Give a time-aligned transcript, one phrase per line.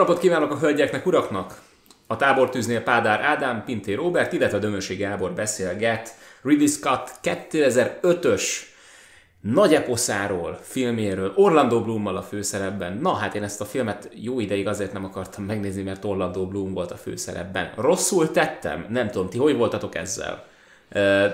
[0.00, 1.60] Napot kívánok a hölgyeknek, uraknak!
[2.06, 8.42] A tábortűznél Pádár Ádám, Pinté Robert, illetve Dömösi Gábor beszélget Ridley Scott 2005-ös
[9.40, 12.96] nagy eposzáról, filméről, Orlando Bloommal a főszerepben.
[12.96, 16.72] Na hát én ezt a filmet jó ideig azért nem akartam megnézni, mert Orlando Bloom
[16.72, 17.72] volt a főszerepben.
[17.76, 18.86] Rosszul tettem?
[18.88, 20.44] Nem tudom, ti hogy voltatok ezzel?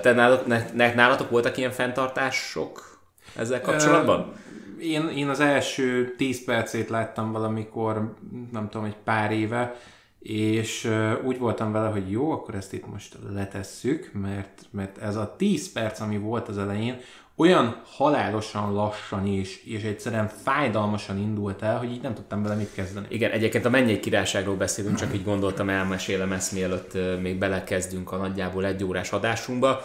[0.01, 2.99] Te nálatok, nálatok voltak ilyen fenntartások
[3.35, 4.33] ezzel kapcsolatban?
[4.79, 8.13] Én, én az első 10 percét láttam valamikor,
[8.51, 9.75] nem tudom, egy pár éve,
[10.19, 10.91] és
[11.23, 15.71] úgy voltam vele, hogy jó, akkor ezt itt most letesszük, mert, mert ez a 10
[15.71, 16.99] perc, ami volt az elején,
[17.35, 22.73] olyan halálosan lassan és, és egyszerűen fájdalmasan indult el, hogy így nem tudtam vele mit
[22.73, 23.07] kezdeni.
[23.09, 28.17] Igen, egyébként a mennyei királyságról beszélünk, csak így gondoltam, elmesélem ezt, mielőtt még belekezdünk a
[28.17, 29.81] nagyjából egy órás adásunkba.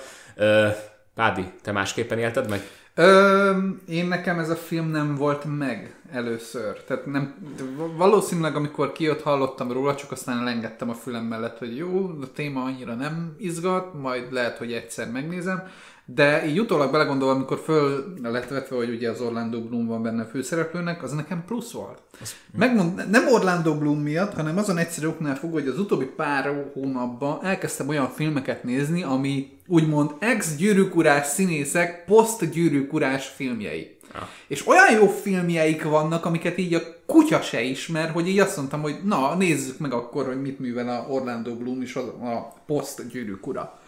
[1.14, 2.60] Pádi, te másképpen élted meg?
[2.94, 3.50] Ö,
[3.88, 6.84] én nekem ez a film nem volt meg először.
[6.84, 7.34] Tehát nem,
[7.96, 12.62] valószínűleg amikor kijött, hallottam róla, csak aztán elengedtem a fülem mellett, hogy jó, a téma
[12.62, 15.62] annyira nem izgat, majd lehet, hogy egyszer megnézem.
[16.04, 20.22] De így utólag belegondolva, amikor föl lett vetve, hogy ugye az Orlando Bloom van benne
[20.22, 22.02] a főszereplőnek, az nekem plusz volt.
[22.58, 27.44] Megmond, nem Orlando Bloom miatt, hanem azon egyszerű oknál fogva, hogy az utóbbi pár hónapban
[27.44, 33.96] elkezdtem olyan filmeket nézni, ami úgymond ex-gyűrűkurás színészek poszt-gyűrűkurás filmjei.
[34.14, 34.28] Ja.
[34.46, 38.82] És olyan jó filmjeik vannak, amiket így a kutya se ismer, hogy így azt mondtam,
[38.82, 43.78] hogy na, nézzük meg akkor, hogy mit művel a Orlando Bloom és a poszt gyűrűkura.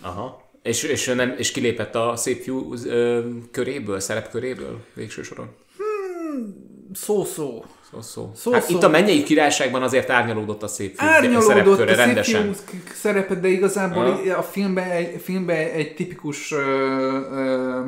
[0.00, 0.41] Aha.
[0.62, 5.48] És, és, nem, és kilépett a szép fiú ö, köréből, szerepköréből végső soron?
[5.76, 6.54] Hmm,
[6.94, 7.64] szó-szó.
[7.90, 8.30] Szó-szó.
[8.34, 12.52] Szó, hát itt a mennyei királyságban azért árnyalódott a szép fiú árnyalódott a szép rendesen.
[12.52, 14.36] Fiú szerepet, de igazából Aha.
[14.36, 16.58] a filmben egy, filmben egy tipikus ö,
[17.30, 17.80] ö,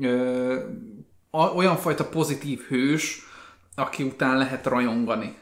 [0.00, 0.58] ö,
[1.56, 3.26] olyan fajta pozitív hős,
[3.74, 5.34] aki után lehet rajongani.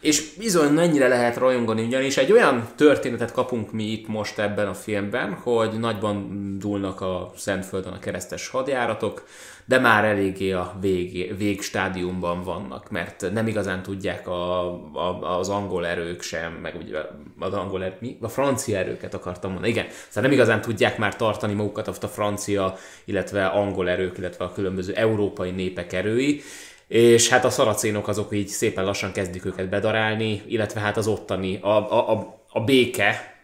[0.00, 4.74] És bizony mennyire lehet rajongani, ugyanis egy olyan történetet kapunk mi itt most ebben a
[4.74, 6.28] filmben, hogy nagyban
[6.58, 9.24] dúlnak a Szentföldön a keresztes hadjáratok,
[9.64, 15.86] de már eléggé a vég, végstádiumban vannak, mert nem igazán tudják a, a, az angol
[15.86, 16.98] erők sem, meg ugye
[17.38, 18.16] az angol erők, mi?
[18.20, 19.86] A francia erőket akartam mondani, igen.
[20.08, 24.92] Szóval nem igazán tudják már tartani magukat a francia, illetve angol erők, illetve a különböző
[24.92, 26.42] európai népek erői,
[26.90, 31.58] és hát a szaracénok azok így szépen lassan kezdik őket bedarálni, illetve hát az ottani,
[31.60, 33.36] a, a, a, a béke,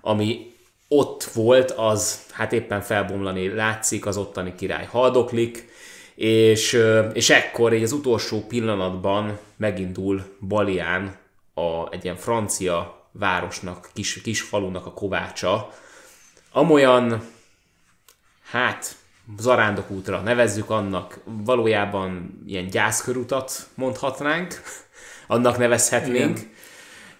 [0.00, 0.52] ami
[0.88, 5.68] ott volt, az hát éppen felbomlani látszik, az ottani király haldoklik,
[6.14, 6.80] és,
[7.12, 11.16] és ekkor egy az utolsó pillanatban megindul Balián
[11.54, 15.72] a, egy ilyen francia városnak, kis, kis falunak a kovácsa,
[16.52, 17.28] amolyan,
[18.50, 18.96] hát
[19.38, 24.62] zarándok útra nevezzük annak, valójában ilyen gyászkörutat mondhatnánk,
[25.26, 26.38] annak nevezhetnénk.
[26.38, 26.52] Igen.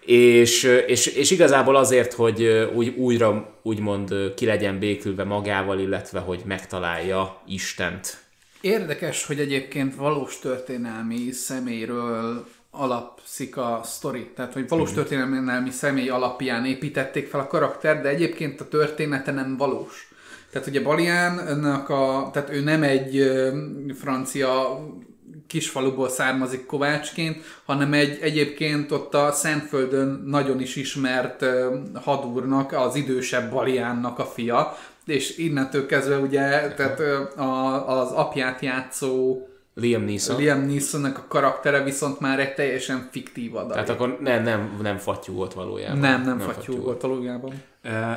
[0.05, 6.41] És, és, és igazából azért, hogy úgy, újra úgymond ki legyen békülve magával, illetve hogy
[6.45, 8.17] megtalálja Istent.
[8.61, 14.29] Érdekes, hogy egyébként valós történelmi személyről alapszik a sztori.
[14.35, 14.93] Tehát, hogy valós mm.
[14.93, 20.09] történelmi személy alapján építették fel a karakter, de egyébként a története nem valós.
[20.55, 23.31] Tehát ugye Baliánnak a, tehát ő nem egy
[23.93, 24.79] francia
[25.47, 31.45] kisfaluból származik Kovácsként, hanem egy egyébként ott a Szentföldön nagyon is ismert
[31.93, 36.99] hadúrnak, az idősebb Baliánnak a fia, és innentől kezdve ugye tehát
[37.37, 39.41] a, az apját játszó
[39.73, 40.37] Liam Neeson.
[40.37, 43.71] Liam Neesonnak a karaktere viszont már egy teljesen fiktív adat.
[43.71, 45.97] Tehát akkor nem, nem, nem fattyú volt valójában.
[45.97, 47.53] Nem, nem, nem fattyú, fattyú volt valójában.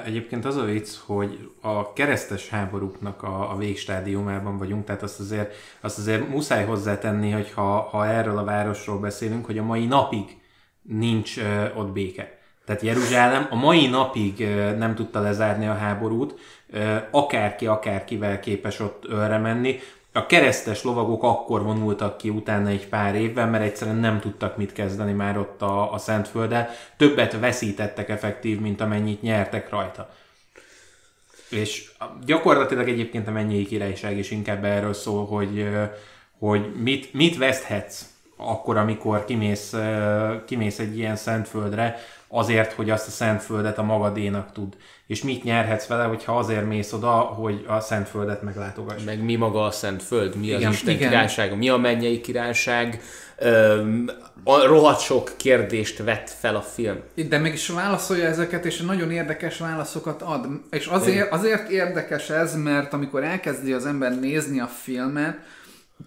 [0.04, 5.54] Egyébként az a vicc, hogy a keresztes háborúknak a, a végstádiumában vagyunk, tehát azt azért,
[5.80, 10.40] azt azért muszáj hozzátenni, hogy ha, ha erről a városról beszélünk, hogy a mai napig
[10.82, 11.36] nincs
[11.76, 12.38] ott béke.
[12.64, 14.38] Tehát Jeruzsálem a mai napig
[14.78, 16.34] nem tudta lezárni a háborút,
[17.10, 19.78] akárki, akárkivel képes ott ölre menni
[20.18, 24.72] a keresztes lovagok akkor vonultak ki utána egy pár évben, mert egyszerűen nem tudtak mit
[24.72, 26.68] kezdeni már ott a, a Szentfölddel.
[26.96, 30.10] Többet veszítettek effektív, mint amennyit nyertek rajta.
[31.50, 31.90] És
[32.24, 35.68] gyakorlatilag egyébként a mennyei királyság is inkább erről szól, hogy,
[36.38, 38.04] hogy mit, mit veszthetsz
[38.36, 39.74] akkor, amikor kimész,
[40.46, 41.96] kimész egy ilyen Szentföldre,
[42.28, 44.76] azért, hogy azt a Szentföldet a magadénak tud.
[45.06, 49.02] És mit nyerhetsz vele, hogyha azért mész oda, hogy a Szentföldet meglátogass.
[49.04, 51.08] Meg mi maga a Szentföld, mi igen, az Isten igen.
[51.08, 53.00] királysága, mi a mennyei királyság,
[53.40, 54.10] Öm,
[54.44, 57.00] a rohadt sok kérdést vett fel a film.
[57.28, 60.46] De mégis válaszolja ezeket, és nagyon érdekes válaszokat ad.
[60.70, 65.38] És azért, azért érdekes ez, mert amikor elkezdi az ember nézni a filmet,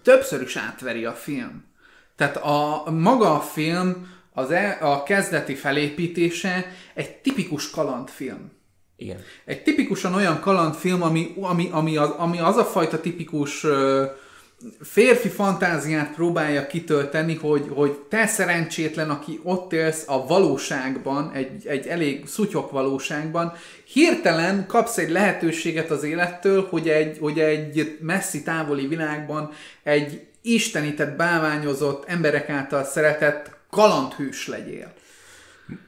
[0.02, 1.64] többször is átveri a film.
[2.16, 8.52] Tehát a maga a film az e, a kezdeti felépítése egy tipikus kalandfilm.
[8.96, 9.20] Igen.
[9.44, 14.04] Egy tipikusan olyan kalandfilm, ami, ami, ami, az, ami az a fajta tipikus ö,
[14.80, 21.86] férfi fantáziát próbálja kitölteni, hogy, hogy te szerencsétlen, aki ott élsz a valóságban, egy, egy
[21.86, 23.52] elég szutyok valóságban,
[23.84, 29.50] hirtelen kapsz egy lehetőséget az élettől, hogy egy, hogy egy messzi távoli világban
[29.82, 34.92] egy istenített, bálványozott, emberek által szeretett kalandhős legyél.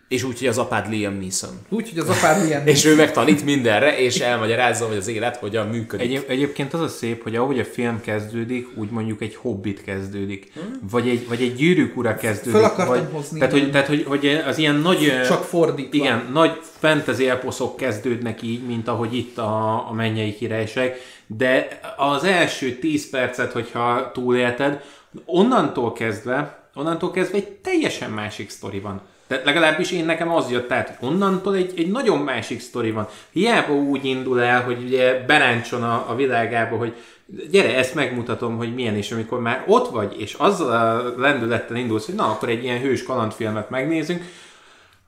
[0.09, 1.51] És úgy, hogy az apád Liam Neeson.
[1.69, 5.69] Úgy, hogy az apád Liam És ő megtanít mindenre, és elmagyarázza, hogy az élet hogyan
[5.69, 6.17] működik.
[6.17, 10.53] Egy, egyébként az a szép, hogy ahogy a film kezdődik, úgy mondjuk egy hobbit kezdődik.
[10.91, 12.53] Vagy egy, vagy egy gyűrűk ura kezdődik.
[12.53, 15.21] Föl akartam vagy, hozni, Tehát, hogy, tehát hogy, hogy az ilyen nagy...
[15.27, 15.97] Csak fordítva.
[15.97, 20.97] Igen, nagy fantasy eposzok kezdődnek így, mint ahogy itt a, a mennyei királyság,
[21.27, 24.83] de az első 10 percet, hogyha túlélted,
[25.25, 29.01] onnantól kezdve, onnantól kezdve egy teljesen másik sztori van.
[29.27, 33.09] De legalábbis én nekem az jött át, hogy onnantól egy, egy nagyon másik sztori van.
[33.31, 36.95] Hiába úgy indul el, hogy ugye beráncson a, a világába, hogy
[37.51, 42.07] gyere, ezt megmutatom, hogy milyen, és amikor már ott vagy, és azzal a lendülettel indulsz,
[42.07, 44.25] hogy na, akkor egy ilyen hős kalandfilmet megnézünk,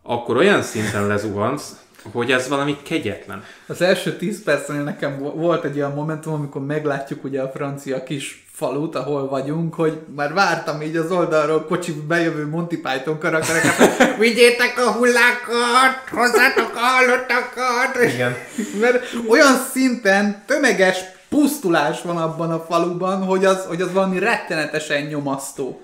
[0.02, 1.76] akkor olyan szinten lezuhansz,
[2.12, 3.44] hogy ez valami kegyetlen.
[3.66, 8.02] Az első 10 percnél nekem vo- volt egy olyan momentum, amikor meglátjuk ugye a francia
[8.02, 14.17] kis falut, ahol vagyunk, hogy már vártam így az oldalról kocsi bejövő Monty Python karaktereket,
[14.19, 18.12] vigyétek a hullákat, hozzátok a halottakat.
[18.14, 18.37] Igen.
[18.81, 20.99] Mert olyan szinten tömeges
[21.29, 25.81] pusztulás van abban a faluban, hogy az, hogy az valami rettenetesen nyomasztó.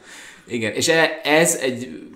[0.46, 2.10] Igen, és e- ez egy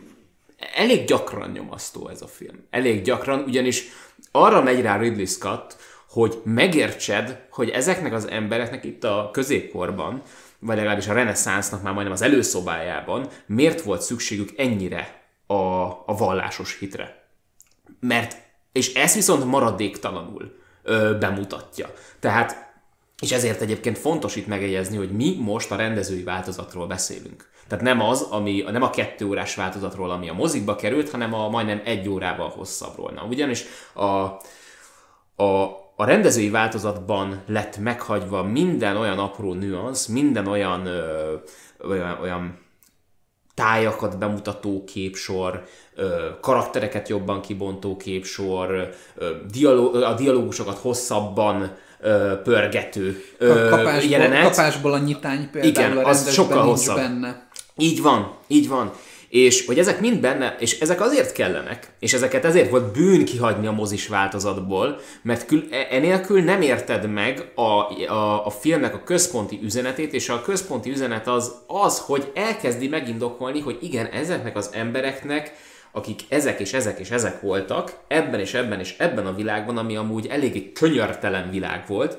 [0.75, 2.67] elég gyakran nyomasztó ez a film.
[2.71, 3.85] Elég gyakran, ugyanis
[4.31, 5.77] arra megy rá Ridley Scott,
[6.11, 10.23] hogy megértsed, hogy ezeknek az embereknek itt a középkorban,
[10.67, 15.55] vagy legalábbis a reneszánsznak már majdnem az előszobájában miért volt szükségük ennyire a,
[16.07, 17.29] a vallásos hitre.
[18.01, 18.37] Mert,
[18.73, 21.93] és ezt viszont maradéktalanul ö, bemutatja.
[22.21, 22.65] Tehát
[23.23, 27.51] és ezért egyébként fontos itt megjegyezni, hogy mi most a rendezői változatról beszélünk.
[27.69, 31.49] Tehát nem az, ami, nem a kettő órás változatról, ami a mozikba került, hanem a
[31.49, 33.11] majdnem egy órával hosszabbról.
[33.11, 34.05] Na, ugyanis a,
[35.43, 41.35] a, a rendezői változatban lett meghagyva minden olyan apró nüansz, minden olyan, ö,
[41.89, 42.59] olyan, olyan
[43.55, 45.65] tájakat bemutató képsor,
[45.95, 54.43] ö, karaktereket jobban kibontó képsor, ö, dialó- a dialógusokat hosszabban ö, pörgető ö, kapásból, jelenet.
[54.43, 56.97] kapásból a nyitány például Igen, a az sokkal hosszabb.
[56.97, 57.49] benne.
[57.77, 58.93] Így van, így van.
[59.29, 63.67] És hogy ezek mind benne, és ezek azért kellenek, és ezeket ezért volt bűn kihagyni
[63.67, 67.63] a mozis változatból, mert kül, e- enélkül nem érted meg a,
[68.13, 73.61] a, a filmnek a központi üzenetét, és a központi üzenet az az, hogy elkezdi megindokolni,
[73.61, 75.53] hogy igen, ezeknek az embereknek,
[75.97, 79.97] akik ezek és ezek és ezek voltak, ebben és ebben és ebben a világban, ami
[79.97, 82.17] amúgy eléggé könyörtelen világ volt,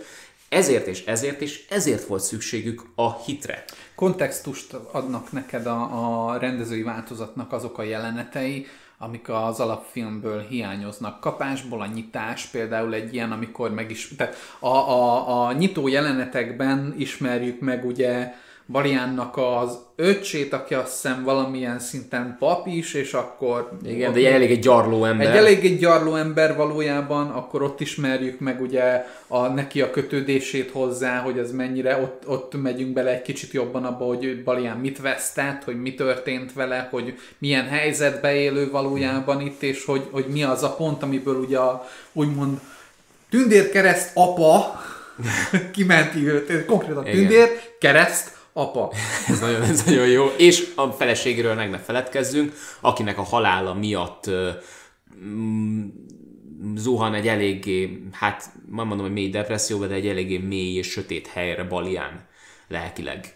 [0.49, 3.63] ezért és ezért és ezért volt szükségük a hitre.
[3.95, 8.67] kontextust adnak neked a, a rendezői változatnak azok a jelenetei,
[8.97, 11.19] amik az alapfilmből hiányoznak.
[11.19, 14.15] Kapásból a nyitás például egy ilyen, amikor meg is...
[14.17, 18.33] Tehát a, a, a nyitó jelenetekben ismerjük meg ugye
[18.69, 23.71] Baliánnak az öcsét, aki azt hiszem valamilyen szinten pap is, és akkor...
[23.85, 25.27] Igen, de egy elég egy gyarló ember.
[25.27, 30.71] Egy elég egy gyarló ember valójában, akkor ott ismerjük meg ugye a, neki a kötődését
[30.71, 35.01] hozzá, hogy ez mennyire, ott, ott megyünk bele egy kicsit jobban abba, hogy Balián mit
[35.01, 40.43] vesztett, hogy mi történt vele, hogy milyen helyzetbe élő valójában itt, és hogy, hogy mi
[40.43, 42.59] az a pont, amiből ugye a, úgymond
[43.29, 44.81] tündérkereszt apa
[45.75, 48.91] kimenti őt, konkrétan tündér, kereszt, apa.
[49.31, 50.25] Ez nagyon, ez nagyon jó.
[50.37, 54.29] És a feleségéről meg ne feledkezzünk, akinek a halála miatt
[55.23, 55.87] mm,
[56.75, 61.27] zuhan egy eléggé, hát nem mondom, hogy mély depresszióba, de egy eléggé mély és sötét
[61.27, 62.25] helyre Balián
[62.67, 63.35] lelkileg.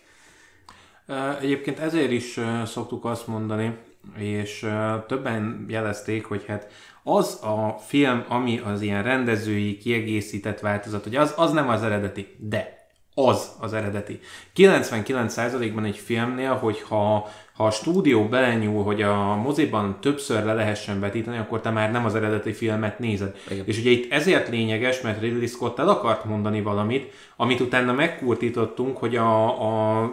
[1.42, 3.78] Egyébként ezért is szoktuk azt mondani,
[4.18, 4.68] és
[5.08, 6.68] többen jelezték, hogy hát
[7.04, 12.36] az a film, ami az ilyen rendezői, kiegészített változat, hogy az, az nem az eredeti,
[12.40, 12.81] de
[13.28, 14.20] az az eredeti.
[14.56, 17.30] 99%-ban egy filmnél, hogyha
[17.62, 22.06] ha a stúdió belenyúl, hogy a moziban többször le lehessen vetíteni, akkor te már nem
[22.06, 23.36] az eredeti filmet nézed.
[23.50, 23.64] Igen.
[23.68, 28.98] És ugye itt ezért lényeges, mert Ridley Scott el akart mondani valamit, amit utána megkurtítottunk,
[28.98, 30.12] hogy a, a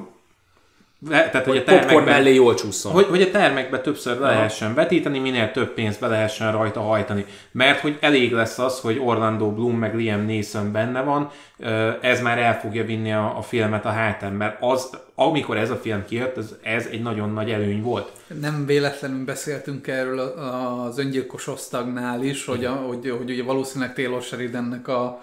[1.09, 2.93] tehát, Hogy a popcorn termekben, mellé jól csúszson.
[2.93, 7.25] hogy, hogy a termekbe többször le lehessen vetíteni, minél több pénzt be lehessen rajta hajtani.
[7.53, 11.31] Mert hogy elég lesz az, hogy Orlando Bloom meg Liam Neeson benne van,
[12.01, 15.77] ez már el fogja vinni a, a filmet a hátán, mert az, amikor ez a
[15.77, 18.13] film kijött, ez, ez egy nagyon nagy előny volt.
[18.41, 23.95] Nem véletlenül beszéltünk erről a- az öngyilkos osztagnál is, hogy, a, hogy, hogy ugye valószínűleg
[23.95, 25.23] Taylor Sheridannek a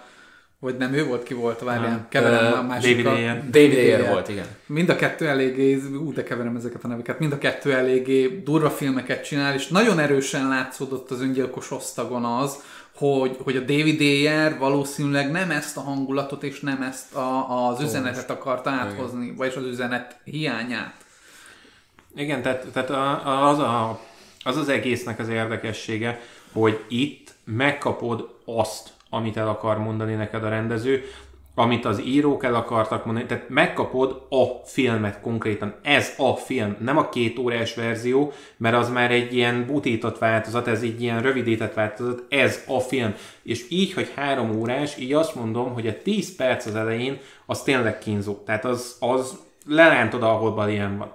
[0.60, 3.02] vagy nem, ő volt, ki volt, várjál, keverem Ö, a másikkal.
[3.02, 3.50] David Ayer.
[3.50, 4.46] David Ayer volt, igen.
[4.66, 8.70] Mind a kettő eléggé, ú, de keverem ezeket a neveket, mind a kettő eléggé durva
[8.70, 12.62] filmeket csinál, és nagyon erősen látszódott az öngyilkos osztagon az,
[12.94, 17.80] hogy, hogy a David Ayer valószínűleg nem ezt a hangulatot és nem ezt a, az
[17.80, 20.94] üzenetet akarta áthozni, vagyis az üzenet hiányát.
[22.16, 24.00] Igen, tehát, tehát a, a, az, a,
[24.44, 26.20] az az egésznek az érdekessége,
[26.52, 31.02] hogy itt megkapod azt, amit el akar mondani neked a rendező,
[31.58, 35.74] amit az írók el akartak mondani, tehát megkapod a filmet konkrétan.
[35.82, 40.66] Ez a film, nem a két órás verzió, mert az már egy ilyen butított változat,
[40.66, 43.14] ez egy ilyen rövidített változat, ez a film.
[43.42, 47.62] És így, hogy három órás, így azt mondom, hogy a 10 perc az elején, az
[47.62, 48.34] tényleg kínzó.
[48.34, 51.12] Tehát az, az lerántod, ahol ilyen van.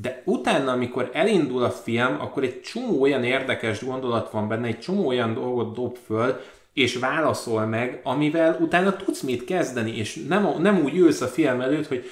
[0.00, 4.78] De utána, amikor elindul a film, akkor egy csomó olyan érdekes gondolat van benne, egy
[4.78, 6.40] csomó olyan dolgot dob föl,
[6.72, 11.60] és válaszol meg, amivel utána tudsz mit kezdeni, és nem, nem úgy ülsz a film
[11.60, 12.10] előtt, hogy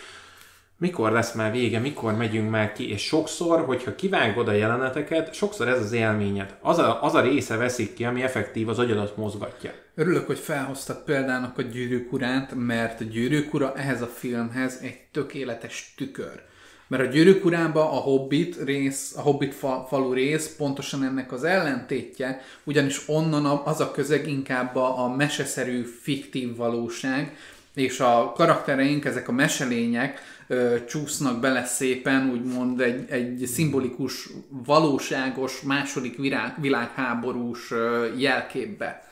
[0.78, 5.68] mikor lesz már vége, mikor megyünk már ki, és sokszor, hogyha kivágod a jeleneteket, sokszor
[5.68, 6.56] ez az élményed.
[6.60, 9.72] Az a, az a része veszik ki, ami effektív az agyadat mozgatja.
[9.94, 14.98] Örülök, hogy felhoztad példának a gyűrűk urát, mert a gyűrűk ura ehhez a filmhez egy
[15.12, 16.42] tökéletes tükör.
[16.88, 21.44] Mert a gyűrűk urában a Hobbit rész, a Hobbit fa, falu rész pontosan ennek az
[21.44, 27.36] ellentétje, ugyanis onnan az a közeg inkább a, a meseszerű, fiktív valóság,
[27.74, 35.60] és a karaktereink, ezek a meselények ö, csúsznak bele szépen, úgymond egy, egy szimbolikus, valóságos
[35.60, 39.10] második világ, világháborús ö, jelképbe.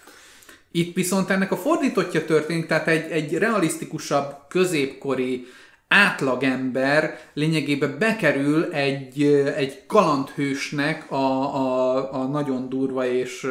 [0.71, 5.47] Itt viszont ennek a fordítottja történik, tehát egy, egy realisztikusabb, középkori
[5.89, 9.23] átlagember lényegében bekerül egy,
[9.57, 13.47] egy kalandhősnek a, a, a nagyon durva és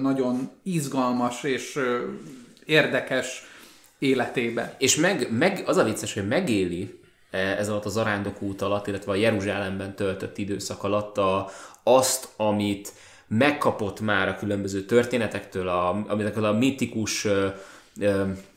[0.00, 1.78] nagyon izgalmas és
[2.64, 3.44] érdekes
[3.98, 4.74] életébe.
[4.78, 8.86] És meg, meg az a vicces, hogy megéli eh, ez alatt az arándok út alatt,
[8.86, 11.50] illetve a Jeruzsálemben töltött időszak alatt a,
[11.82, 12.92] azt, amit
[13.26, 17.48] megkapott már a különböző történetektől, a, aminek a mitikus ö,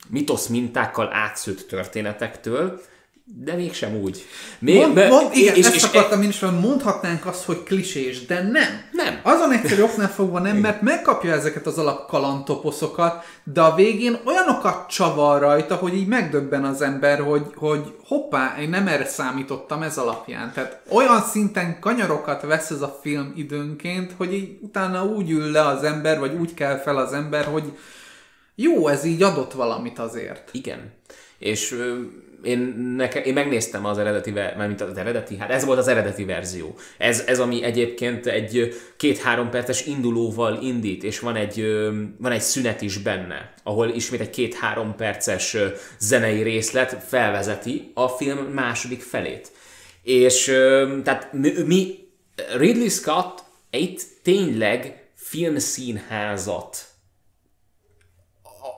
[0.08, 2.80] mitosz mintákkal átszőtt történetektől,
[3.26, 4.24] de mégsem úgy.
[4.58, 7.62] Még, Mond, be- mond, igen, és, ezt és, akartam én is, hogy mondhatnánk azt, hogy
[7.62, 8.82] klisés, de nem.
[8.92, 9.20] Nem.
[9.22, 15.40] Azon egyszerű oknál fogva nem, mert megkapja ezeket az alapkalantoposzokat, de a végén olyanokat csavar
[15.40, 20.52] rajta, hogy így megdöbben az ember, hogy, hogy hoppá, én nem erre számítottam ez alapján.
[20.52, 25.66] Tehát olyan szinten kanyarokat vesz ez a film időnként, hogy így utána úgy ül le
[25.66, 27.72] az ember, vagy úgy kell fel az ember, hogy
[28.54, 30.48] jó, ez így adott valamit azért.
[30.52, 30.92] Igen.
[31.38, 31.76] És
[32.44, 32.58] én,
[32.96, 36.74] neke, én megnéztem az eredeti, ver- mármint az eredeti, hát ez volt az eredeti verzió.
[36.98, 41.66] Ez, ez ami egyébként egy két-három perces indulóval indít, és van egy,
[42.18, 45.56] van egy szünet is benne, ahol ismét egy két-három perces
[45.98, 49.50] zenei részlet felvezeti a film második felét.
[50.02, 50.44] És
[51.02, 52.08] tehát mi, mi
[52.56, 56.93] Ridley Scott egy tényleg filmszínházat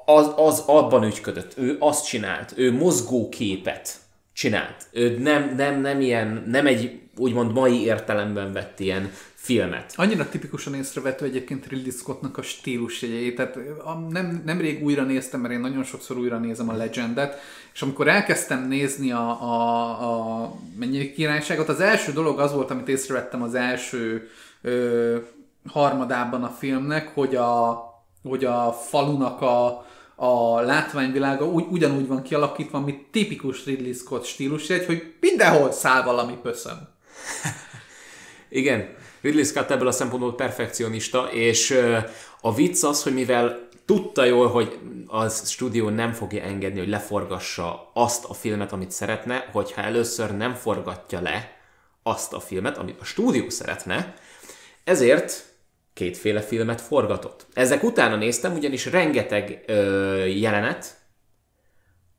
[0.06, 1.52] az, az abban ügyködött.
[1.56, 2.52] Ő azt csinált.
[2.56, 4.00] Ő mozgóképet
[4.32, 4.86] csinált.
[4.92, 9.92] Ő nem, nem, nem ilyen, nem egy úgymond mai értelemben vett ilyen filmet.
[9.96, 15.54] Annyira tipikusan észrevető egyébként Ridley Scottnak a stílusjegyei, tehát a- nem, nemrég újra néztem, mert
[15.54, 17.40] én nagyon sokszor újra nézem a Legendet,
[17.74, 22.88] és amikor elkezdtem nézni a, a, a Mennyi királyságot, az első dolog az volt, amit
[22.88, 24.28] észrevettem az első
[24.62, 25.16] ö,
[25.66, 27.84] harmadában a filmnek, hogy a,
[28.22, 34.86] hogy a falunak a, a látványvilága úgy, ugyanúgy van kialakítva, mint tipikus Ridley Scott stílusjegy,
[34.86, 36.88] hogy mindenhol száll valami pöszön.
[38.48, 41.80] Igen, Ridley Scott ebből a szempontból perfekcionista, és
[42.40, 47.90] a vicc az, hogy mivel tudta jól, hogy a stúdió nem fogja engedni, hogy leforgassa
[47.94, 51.56] azt a filmet, amit szeretne, hogyha először nem forgatja le
[52.02, 54.14] azt a filmet, amit a stúdió szeretne,
[54.84, 55.55] ezért
[55.96, 57.46] kétféle filmet forgatott.
[57.52, 60.96] Ezek utána néztem, ugyanis rengeteg ö, jelenet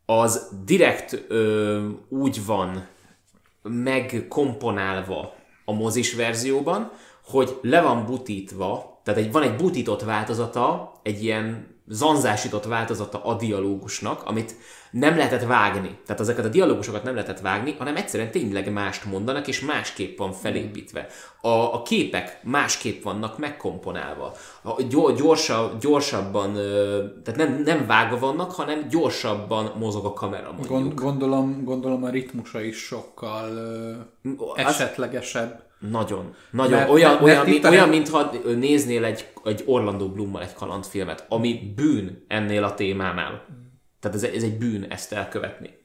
[0.05, 2.87] az direkt ö, úgy van
[3.61, 6.91] megkomponálva a mozis verzióban,
[7.23, 13.35] hogy le van butítva, tehát egy, van egy butított változata, egy ilyen zanzásított változata a
[13.35, 14.55] dialógusnak, amit
[14.91, 15.97] nem lehetett vágni.
[16.05, 20.31] Tehát ezeket a dialógusokat nem lehetett vágni, hanem egyszerűen tényleg mást mondanak, és másképp van
[20.31, 21.07] felépítve.
[21.41, 24.33] A, a képek másképp vannak megkomponálva.
[24.61, 24.81] A,
[25.15, 26.53] gyorsa, gyorsabban,
[27.23, 30.69] tehát nem, nem vágva vannak, hanem gyorsabban mozog a kamera mondjuk.
[30.69, 33.49] Gond, gondolom, gondolom a ritmusa is sokkal
[34.23, 35.66] uh, esetlegesebb.
[35.79, 36.35] Nagyon.
[36.51, 36.71] Nagyon.
[36.71, 41.73] Mert, olyan, mert olyan, mint, olyan, mintha néznél egy, egy Orlando Bloommal egy kalandfilmet, ami
[41.75, 43.45] bűn ennél a témánál.
[43.99, 45.75] Tehát ez, ez egy bűn ezt elkövetni.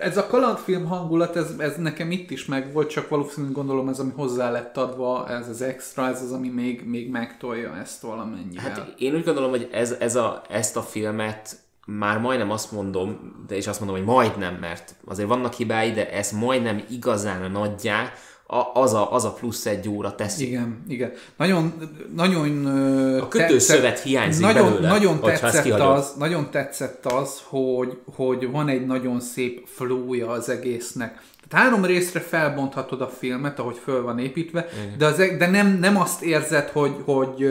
[0.00, 3.98] Ez a kalandfilm hangulat, ez, ez nekem itt is meg volt, csak valószínűleg gondolom ez,
[3.98, 8.70] ami hozzá lett adva, ez az extra, ez az, ami még, még megtolja ezt valamennyivel.
[8.70, 13.34] Hát én úgy gondolom, hogy ez, ez a, ezt a filmet már majdnem azt mondom,
[13.46, 18.12] de és azt mondom, hogy majdnem, mert azért vannak hibái, de ez majdnem igazán nagyjá,
[18.48, 20.46] a, az, a, az a plusz egy óra teszi.
[20.46, 21.12] Igen, igen.
[21.36, 21.74] Nagyon,
[22.14, 22.66] nagyon
[23.20, 28.86] A kötőszövet hiányzik nagyon, belőle, nagyon tetszett, az, nagyon tetszett az, hogy, hogy van egy
[28.86, 31.22] nagyon szép flója az egésznek.
[31.48, 35.96] Tehát három részre felbonthatod a filmet, ahogy föl van építve, de, az, de nem, nem
[35.96, 37.46] azt érzed, hogy, hogy,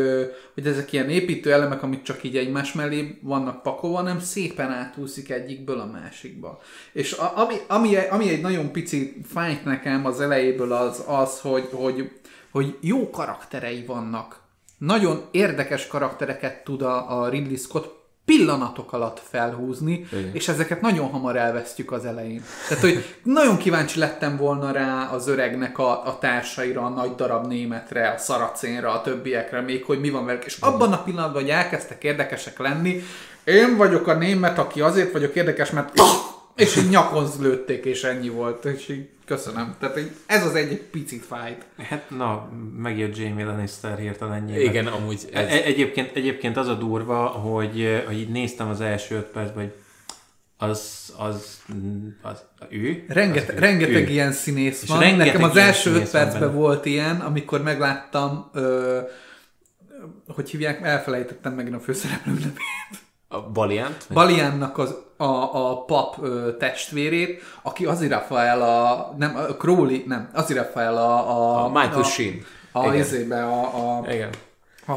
[0.53, 5.29] hogy ezek ilyen építő elemek, amik csak így egymás mellé vannak pakolva, hanem szépen átúszik
[5.29, 6.61] egyikből a másikba.
[6.91, 11.69] És a, ami, ami, ami egy nagyon pici fájt nekem az elejéből az az, hogy,
[11.71, 12.11] hogy,
[12.51, 14.39] hogy jó karakterei vannak.
[14.77, 20.29] Nagyon érdekes karaktereket tud a, a Ridley Scott pillanatok alatt felhúzni, Igen.
[20.34, 22.44] és ezeket nagyon hamar elvesztjük az elején.
[22.67, 27.48] Tehát, hogy nagyon kíváncsi lettem volna rá az öregnek a, a társaira, a nagy darab
[27.48, 30.46] németre, a szaracénra, a többiekre, még hogy mi van velük.
[30.46, 33.03] És abban a pillanatban, hogy elkezdtek érdekesek lenni,
[33.44, 36.00] én vagyok a német, aki azért vagyok érdekes, mert
[36.55, 38.65] és így nyakon lőtték, és ennyi volt.
[38.65, 39.75] És így köszönöm.
[39.79, 41.65] Tehát ez az egy picit fájt.
[41.77, 44.59] Hát na, megjött Jamie Lannister hirtelen ennyi.
[44.59, 45.47] Igen, amúgy ez...
[45.47, 49.74] E- egyébként, egyébként az a durva, hogy, hogy így néztem az első öt percben, hogy
[50.57, 51.62] az, az,
[52.21, 53.05] az ő?
[53.07, 53.59] Renget, az ő.
[53.59, 54.12] rengeteg ő.
[54.12, 55.15] ilyen színész és van.
[55.15, 58.99] Nekem az első öt percben volt ilyen, amikor megláttam, ö,
[60.27, 63.05] hogy hívják, elfelejtettem megint a főszereplő nevét.
[63.27, 64.05] A Baliant?
[64.13, 70.29] Baliannak az, a, a pap ö, testvérét, aki az Rafael a, nem, a Crowley, nem,
[70.33, 72.45] az Rafael a, a, a Michael a, Sheen.
[72.71, 74.29] A, a izébe, a, a, Igen.
[74.85, 74.95] a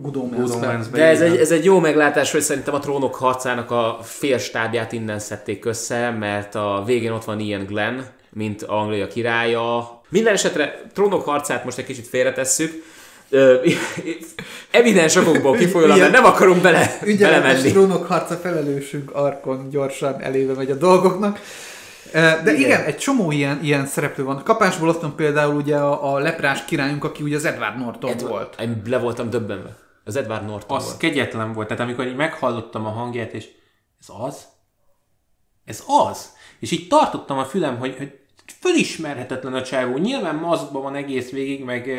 [0.00, 4.38] Good De ez egy, ez egy jó meglátás, hogy szerintem a trónok harcának a fél
[4.38, 10.00] stábját innen szedték össze, mert a végén ott van Ian Glenn, mint Anglia királya.
[10.08, 12.84] Minden esetre trónok harcát most egy kicsit félretesszük,
[14.70, 17.70] evidens okokból kifolyólag, mert nem akarunk bele, belemenni.
[17.70, 21.40] trónok harca felelősünk Arkon gyorsan elébe megy a dolgoknak.
[22.12, 24.42] De igen, igen egy csomó ilyen, ilyen szereplő van.
[24.44, 28.30] Kapásból ott van például ugye a, a leprás királyunk, aki ugye az Edward Norton Edward,
[28.30, 28.60] volt.
[28.60, 29.76] Én le voltam döbbenve.
[30.04, 30.96] Az Edward Norton Az volt.
[30.96, 31.68] kegyetlen volt.
[31.68, 33.48] Tehát amikor így meghallottam a hangját, és
[34.00, 34.42] ez az?
[35.64, 36.32] Ez az?
[36.60, 38.12] És így tartottam a fülem, hogy, hogy
[38.60, 39.96] fölismerhetetlen a csávó.
[39.96, 41.90] Nyilván maszkban van egész végig, meg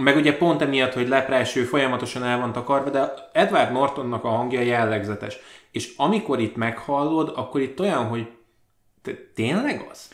[0.00, 4.60] meg ugye pont emiatt, hogy lepráső folyamatosan el van takarva, de Edward Nortonnak a hangja
[4.60, 5.36] jellegzetes.
[5.70, 8.26] És amikor itt meghallod, akkor itt olyan, hogy
[9.02, 10.08] te, tényleg az?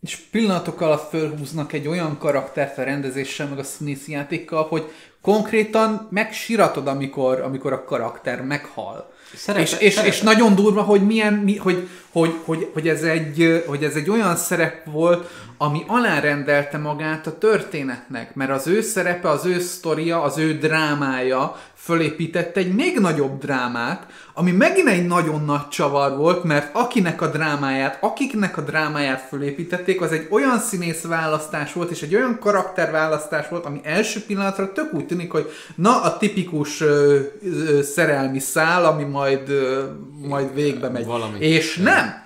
[0.00, 4.90] És pillanatok alatt fölhúznak egy olyan karaktert a rendezéssel, meg a színészi játékkal, hogy
[5.22, 9.12] konkrétan megsiratod, amikor, amikor a karakter meghal.
[9.34, 13.64] Szerepe, és, és, és, nagyon durva, hogy milyen, mi, hogy, hogy, hogy, hogy, ez egy,
[13.66, 15.30] hogy ez egy olyan szerep volt,
[15.62, 21.56] ami alárendelte magát a történetnek, mert az ő szerepe, az ő sztoria, az ő drámája
[21.74, 27.26] fölépített egy még nagyobb drámát, ami megint egy nagyon nagy csavar volt, mert akinek a
[27.26, 33.48] drámáját, akiknek a drámáját fölépítették, az egy olyan színész választás volt, és egy olyan karakterválasztás
[33.48, 38.84] volt, ami első pillanatra tök úgy tűnik, hogy na a tipikus ö, ö, szerelmi szál,
[38.84, 39.84] ami majd, ö,
[40.28, 41.04] majd végbe megy.
[41.04, 41.38] Valami.
[41.38, 42.24] És nem.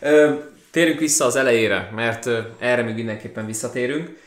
[0.00, 0.34] Ö,
[0.76, 2.26] térjünk vissza az elejére, mert
[2.58, 4.18] erre még mindenképpen visszatérünk.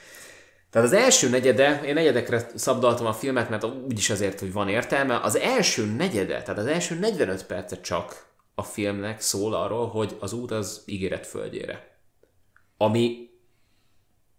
[0.69, 5.19] Tehát az első negyede, én negyedekre szabdaltam a filmet, mert úgyis azért, hogy van értelme.
[5.19, 10.33] Az első negyede, tehát az első 45 perce csak a filmnek szól arról, hogy az
[10.33, 11.97] út az ígéret földjére.
[12.77, 13.29] Ami,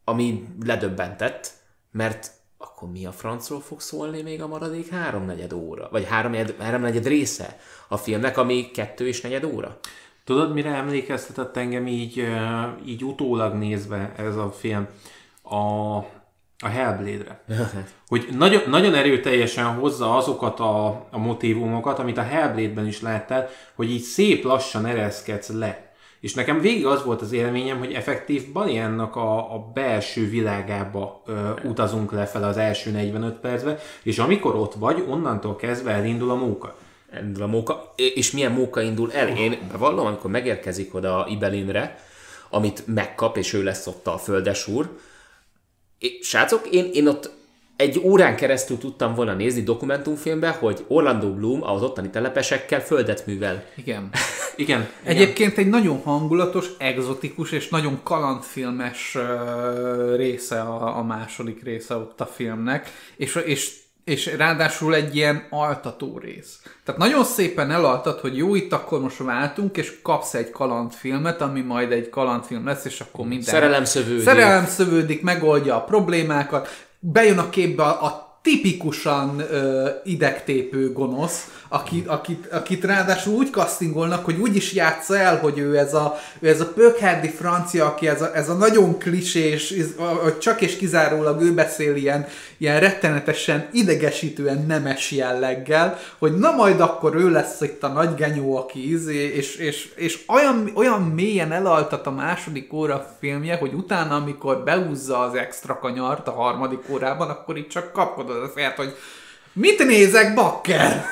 [0.04, 1.52] ami ledöbbentett,
[1.90, 5.88] mert akkor mi a francról fog szólni még a maradék háromnegyed óra?
[5.90, 9.78] Vagy háromnegyed, háromnegyed része a filmnek, ami kettő és negyed óra?
[10.30, 12.26] Tudod, mire emlékeztetett engem így,
[12.86, 14.86] így utólag nézve ez a film?
[15.42, 15.56] A,
[16.58, 17.44] a Hellblade-re.
[18.08, 23.90] hogy nagyon, nagyon erőteljesen hozza azokat a, a motivumokat, amit a Hellblade-ben is láttál, hogy
[23.90, 25.92] így szép lassan ereszkedsz le.
[26.20, 31.50] És nekem végig az volt az élményem, hogy effektív Baliannak a, a belső világába ö,
[31.64, 36.74] utazunk lefelé az első 45 percbe, és amikor ott vagy, onnantól kezdve elindul a móka.
[37.40, 39.36] A móka, és milyen móka indul el?
[39.36, 41.98] Én bevallom, amikor megérkezik oda Ibelinre,
[42.50, 44.98] amit megkap, és ő lesz ott a földesúr.
[45.98, 47.38] É, srácok, én, én ott
[47.80, 53.64] egy órán keresztül tudtam volna nézni dokumentumfilmbe, hogy Orlando Bloom az ottani telepesekkel földet művel.
[53.76, 54.08] Igen.
[54.56, 54.88] Igen.
[55.02, 59.16] Egyébként egy nagyon hangulatos, egzotikus és nagyon kalandfilmes
[60.16, 63.76] része a, a második része ott a filmnek, és, és
[64.10, 66.60] és ráadásul egy ilyen altató rész.
[66.84, 71.60] Tehát nagyon szépen elaltat, hogy jó, itt akkor most váltunk, és kapsz egy kalandfilmet, ami
[71.60, 73.54] majd egy kalandfilm lesz, és akkor minden...
[73.54, 74.24] Szerelem szövődik.
[74.24, 76.68] Szerelem szövődik, megoldja a problémákat,
[76.98, 84.24] bejön a képbe a, a tipikusan ö, idegtépő gonosz, akit, akit, akit ráadásul úgy castingolnak,
[84.24, 88.08] hogy úgy is játsza el, hogy ő ez a, ő ez a pökherdi francia, aki
[88.08, 89.74] ez a, ez a nagyon klisés,
[90.40, 92.26] csak és kizárólag ő beszél ilyen,
[92.56, 98.56] ilyen rettenetesen idegesítően nemes jelleggel, hogy na majd akkor ő lesz itt a nagy genyó,
[98.56, 104.14] aki izé, és, és, és olyan, olyan mélyen elaltat a második óra filmje, hogy utána,
[104.14, 107.92] amikor beúzza az extra kanyart a harmadik órában, akkor itt csak
[108.36, 108.96] a fejet, hogy
[109.52, 111.04] mit nézek, bakker?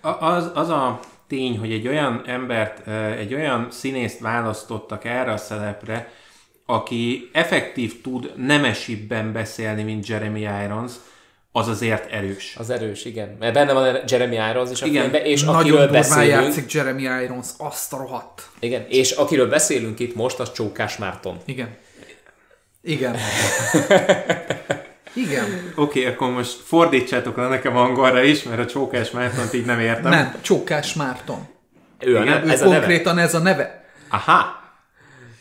[0.00, 6.12] Az, az a tény, hogy egy olyan embert, egy olyan színészt választottak erre a szerepre,
[6.66, 10.92] aki effektív tud nemesibben beszélni, mint Jeremy Irons,
[11.52, 12.54] az azért erős.
[12.58, 13.36] Az erős, igen.
[13.38, 17.46] Mert benne van Jeremy Irons is Igen, filmben, és Nagyon akiről beszélünk, játszik Jeremy Irons,
[17.58, 18.48] azt a rohadt.
[18.60, 21.36] igen, és akiről beszélünk itt most, az Csókás Márton.
[21.44, 21.76] Igen.
[22.82, 23.16] Igen.
[25.12, 25.72] Igen.
[25.74, 29.80] Oké, okay, akkor most fordítsátok le nekem angolra is, mert a csókás Mártont így nem
[29.80, 30.10] értem.
[30.10, 31.48] Nem, Csókás Márton.
[31.98, 33.22] Ő, a Igen, neve, Ő ez a neve.
[33.22, 33.84] ez a neve.
[34.08, 34.59] Aha!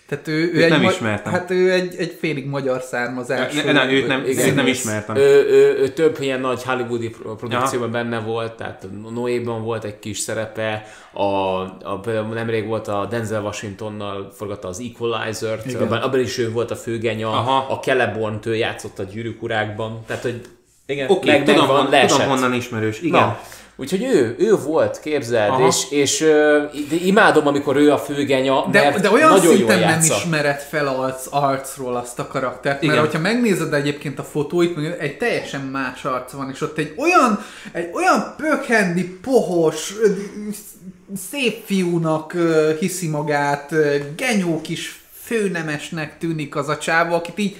[0.10, 1.32] Tehát ő, ő egy nem ma- ismertem.
[1.32, 3.66] Hát ő egy, egy félig magyar származású.
[3.66, 4.48] Ne, ne, őt nem, Igen.
[4.48, 5.16] őt nem ismertem.
[5.16, 10.00] Ő, ő, ő több ilyen nagy hollywoodi pro- produkcióban benne volt, tehát Noéban volt egy
[10.00, 16.20] kis szerepe, a, a, például nemrég volt a Denzel Washingtonnal forgatta az Equalizer-t, abban, abban
[16.20, 17.74] is ő volt a főgenya, Aha.
[17.74, 20.42] a Celeborn ő játszott a gyűrűk urákban, tehát hogy
[20.86, 23.02] igen, Oké, okay, tudom, megvan, hon, tudom honnan ismerős.
[23.02, 23.20] Igen.
[23.20, 23.40] Na,
[23.80, 25.68] úgyhogy ő, ő volt, képzeld, Aha.
[25.68, 26.20] és, és
[26.90, 30.60] de imádom, amikor ő a főgenya, De, mert de olyan nagyon szinten jól nem ismered
[30.60, 33.00] fel arc, arcról azt a karaktert, mert Igen.
[33.00, 37.90] hogyha megnézed egyébként a fotóit, egy teljesen más arc van, és ott egy olyan, egy
[37.94, 39.94] olyan pökhendi, pohos,
[41.30, 42.36] szép fiúnak
[42.80, 43.74] hiszi magát,
[44.16, 47.58] genyó kis főnemesnek tűnik az a csávó, akit így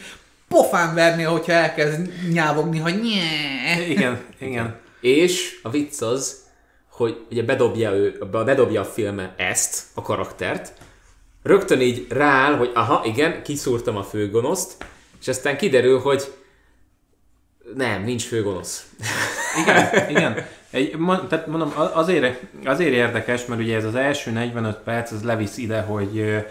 [0.48, 2.00] pofán vernél, hogyha elkezd
[2.32, 3.88] nyávogni, hogy nye.
[3.88, 4.76] Igen, igen.
[5.00, 6.48] És a vicc az,
[6.90, 10.74] hogy ugye bedobja, ő, bedobja a filme ezt, a karaktert,
[11.44, 14.86] rögtön így rááll, hogy aha, igen, kiszúrtam a főgonoszt,
[15.22, 16.34] és aztán kiderül, hogy
[17.76, 18.90] nem, nincs főgonosz.
[19.62, 20.46] Igen, igen.
[20.70, 20.98] Egy,
[21.30, 25.82] tehát mondom, azért, azért érdekes, mert ugye ez az első 45 perc, ez levisz ide,
[25.82, 26.46] hogy,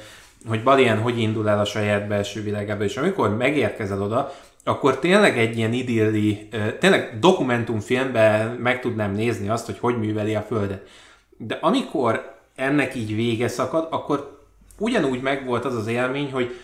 [0.46, 4.34] hogy Balien hogy indul el a saját belső világába, és amikor megérkezel oda,
[4.68, 10.42] akkor tényleg egy ilyen idilli, tényleg dokumentumfilmben meg tudnám nézni azt, hogy hogy műveli a
[10.42, 10.88] Földet.
[11.36, 14.38] De amikor ennek így vége szakad, akkor
[14.78, 16.60] ugyanúgy megvolt az az élmény, hogy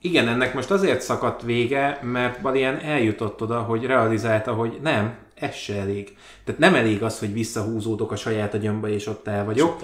[0.00, 5.54] igen, ennek most azért szakadt vége, mert Balien eljutott oda, hogy realizálta, hogy nem, ez
[5.54, 6.16] se elég.
[6.44, 9.80] Tehát nem elég az, hogy visszahúzódok a saját agyamba, és ott el vagyok,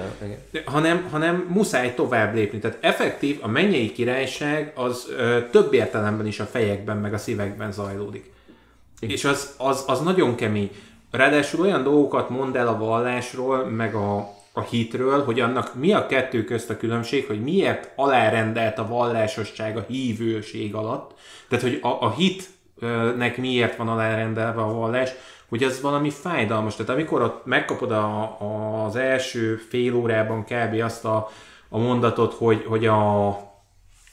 [0.65, 2.59] hanem, hanem muszáj tovább lépni.
[2.59, 7.73] Tehát effektív a mennyei királyság az ö, több értelemben is a fejekben, meg a szívekben
[7.73, 8.31] zajlódik.
[9.01, 10.71] És az, az, az nagyon kemény.
[11.11, 14.17] Ráadásul olyan dolgokat mond el a vallásról, meg a,
[14.53, 19.77] a hitről, hogy annak mi a kettő közt a különbség, hogy miért alárendelt a vallásosság
[19.77, 21.15] a hívőség alatt.
[21.49, 25.11] Tehát, hogy a, a hitnek miért van alárendelve a vallás,
[25.49, 26.77] hogy az valami fájdalmas.
[26.77, 30.81] Tehát amikor ott megkapod a, a, az első fél órában kb.
[30.83, 31.29] azt a,
[31.69, 33.29] a mondatot, hogy, hogy a,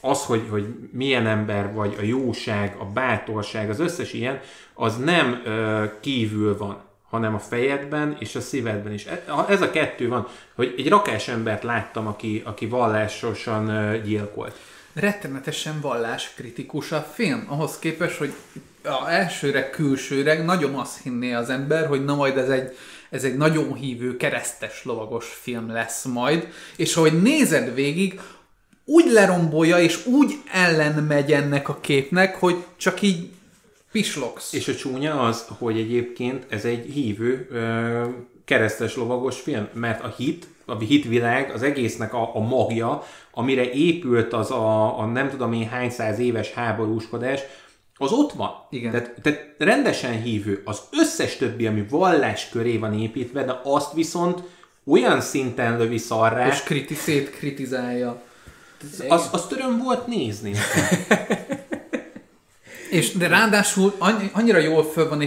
[0.00, 4.40] az, hogy, hogy milyen ember vagy, a jóság, a bátorság, az összes ilyen,
[4.74, 9.06] az nem ö, kívül van, hanem a fejedben és a szívedben is.
[9.06, 14.56] E- Ez a kettő van, hogy egy rakás embert láttam, aki, aki vallásosan ö, gyilkolt.
[14.92, 18.32] rettenetesen valláskritikus a film, ahhoz képest, hogy
[18.86, 22.76] a elsőre, külsőre nagyon azt hinné az ember, hogy na majd ez egy,
[23.10, 28.20] ez egy nagyon hívő, keresztes lovagos film lesz majd, és ahogy nézed végig,
[28.84, 33.30] úgy lerombolja, és úgy ellen megy ennek a képnek, hogy csak így
[33.92, 34.52] pislogsz.
[34.52, 37.48] És a csúnya az, hogy egyébként ez egy hívő,
[38.44, 44.32] keresztes lovagos film, mert a hit a hitvilág, az egésznek a, a magja, amire épült
[44.32, 47.40] az a, a nem tudom én hány száz éves háborúskodás,
[47.98, 48.50] az ott van.
[48.70, 48.90] Igen.
[48.90, 50.62] Tehát, tehát rendesen hívő.
[50.64, 54.42] Az összes többi, ami vallás köré van építve, de azt viszont
[54.86, 56.94] olyan szinten lövi szarrá, És kriti,
[57.38, 58.22] kritizálja.
[59.08, 60.52] az, az töröm volt nézni.
[62.90, 65.20] És de ráadásul annyi- annyira jól föl van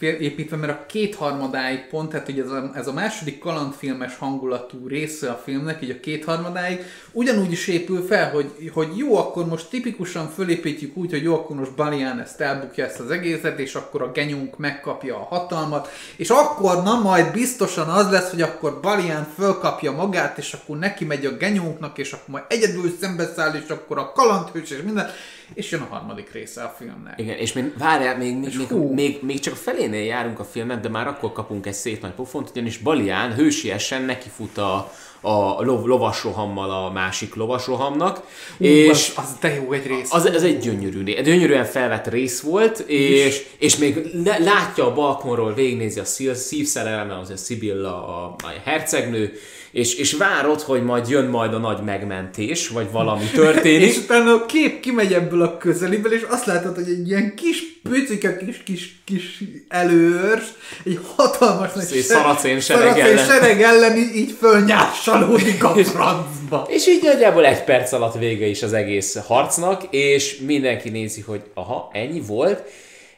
[0.00, 5.30] építve- mert a kétharmadáig pont, tehát ugye ez a, ez a második kalandfilmes hangulatú része
[5.30, 10.28] a filmnek, így a kétharmadáig, ugyanúgy is épül fel, hogy, hogy jó, akkor most tipikusan
[10.28, 14.12] fölépítjük úgy, hogy jó, akkor most Balián ezt elbukja ezt az egészet, és akkor a
[14.12, 19.92] genyunk megkapja a hatalmat, és akkor na majd biztosan az lesz, hogy akkor Balián fölkapja
[19.92, 24.12] magát, és akkor neki megy a genyunknak, és akkor majd egyedül szembeszáll, és akkor a
[24.12, 25.10] kalandhős, és minden,
[25.54, 27.18] és jön a harmadik része a filmnek.
[27.20, 30.80] Igen, és még, várjál, még, még, még, még, még, csak a felénél járunk a filmnek,
[30.80, 35.84] de már akkor kapunk egy szép nagy pofont, ugyanis Balián hősiesen nekifut a, a lov,
[35.84, 38.16] lovasrohammal a másik lovasrohamnak,
[38.58, 40.12] Hú, és az, az de jó egy rész.
[40.12, 46.00] az, ez egy gyönyörű, gyönyörűen felvett rész volt, és, és még látja a balkonról, végignézi
[46.00, 49.32] a szív, szívszerelme, az a Sibilla, a, a hercegnő,
[49.72, 53.88] és, és várod, hogy majd jön majd a nagy megmentés, vagy valami történik.
[53.88, 57.62] És utána a kép kimegy ebből a közeliből, és azt látod, hogy egy ilyen kis
[57.82, 60.44] pücike, kis, kis, kis előőrs,
[60.84, 63.26] egy hatalmas nagy Egy szaracén sereg ellen.
[63.26, 66.66] sereg ellen így, fölnyársalódik a francba.
[66.68, 71.40] És így nagyjából egy perc alatt vége is az egész harcnak, és mindenki nézi, hogy
[71.54, 72.62] aha, ennyi volt.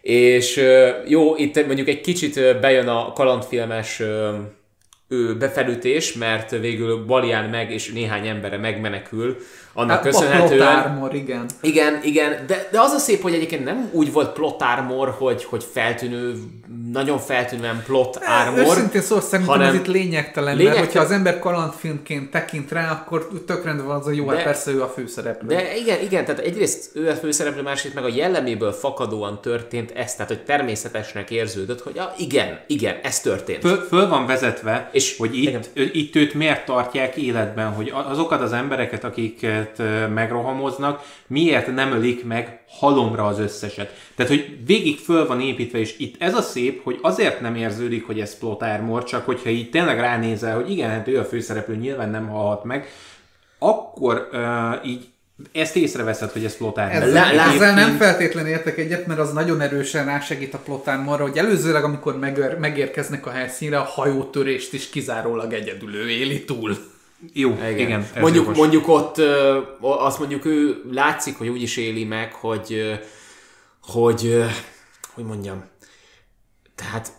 [0.01, 0.61] És
[1.07, 4.03] jó, itt mondjuk egy kicsit bejön a kalandfilmes
[5.39, 9.37] befelütés, mert végül Balián meg és néhány embere megmenekül,
[9.75, 10.99] annak Hát, A köszönhetően.
[10.99, 11.47] plot igen.
[11.61, 15.45] Igen, igen, de, de az a szép, hogy egyébként nem úgy volt plot armor, hogy,
[15.45, 16.35] hogy feltűnő,
[16.93, 18.59] nagyon feltűnően plot armor.
[18.59, 22.91] Őszintén szóval szerintem hanem ez itt lényegtelen, lényegtelen- mert hogyha az ember kalandfilmként tekint rá,
[22.91, 25.47] akkor tök rendben van az, hogy jó, hát De- persze ő a főszereplő.
[25.49, 30.15] De igen, igen, tehát egyrészt ő a főszereplő, másrészt meg a jelleméből fakadóan történt ez,
[30.15, 33.61] tehát hogy természetesnek érződött, hogy ja, igen, igen, ez történt.
[33.61, 35.61] Föl, föl van vezetve, És- hogy igen.
[35.61, 41.03] itt, ö, itt őt miért tartják életben, hogy a- azokat az embereket, akiket ö, megrohamoznak,
[41.27, 43.95] miért nem ölik meg halomra az összeset.
[44.15, 48.07] Tehát, hogy végig föl van építve, és itt ez a szép, hogy azért nem érződik,
[48.07, 51.77] hogy ez plot armor, csak hogyha így tényleg ránézel, hogy igen, hát ő a főszereplő,
[51.77, 52.89] nyilván nem halhat meg,
[53.59, 55.07] akkor uh, így
[55.53, 57.03] ezt észreveszed, hogy ez plot armor.
[57.03, 61.37] Ezzel, ezzel nem feltétlenül értek egyet, mert az nagyon erősen rásegít a plotán arra, hogy
[61.37, 66.77] előzőleg, amikor megér, megérkeznek a helyszínre, a hajótörést is kizárólag egyedül ő éli túl.
[67.33, 68.59] Jó, igen, igen mondjuk, jogos.
[68.59, 69.19] mondjuk ott
[69.81, 72.99] azt mondjuk ő látszik, hogy úgy is éli meg, hogy
[73.83, 74.45] hogy
[75.15, 75.65] hogy mondjam,
[76.75, 77.13] tehát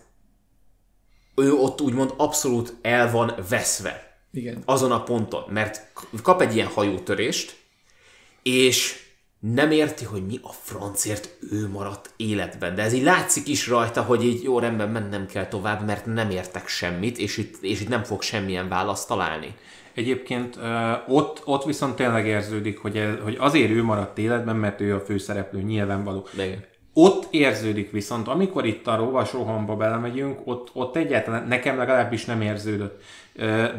[1.34, 4.62] ő ott úgymond abszolút el van veszve Igen.
[4.64, 7.56] azon a ponton, mert kap egy ilyen hajótörést,
[8.42, 9.02] és
[9.52, 12.74] nem érti, hogy mi a francért ő maradt életben.
[12.74, 16.30] De ez így látszik is rajta, hogy így jó rendben mennem kell tovább, mert nem
[16.30, 19.54] értek semmit, és itt, és itt nem fog semmilyen választ találni.
[19.94, 20.58] Egyébként
[21.08, 25.00] ott, ott viszont tényleg érződik, hogy, ez, hogy azért ő maradt életben, mert ő a
[25.00, 26.26] főszereplő, nyilvánvaló.
[26.34, 26.64] Igen.
[26.96, 32.40] Ott érződik viszont, amikor itt a rovas rohamba belemegyünk, ott, ott egyáltalán nekem legalábbis nem
[32.40, 33.02] érződött.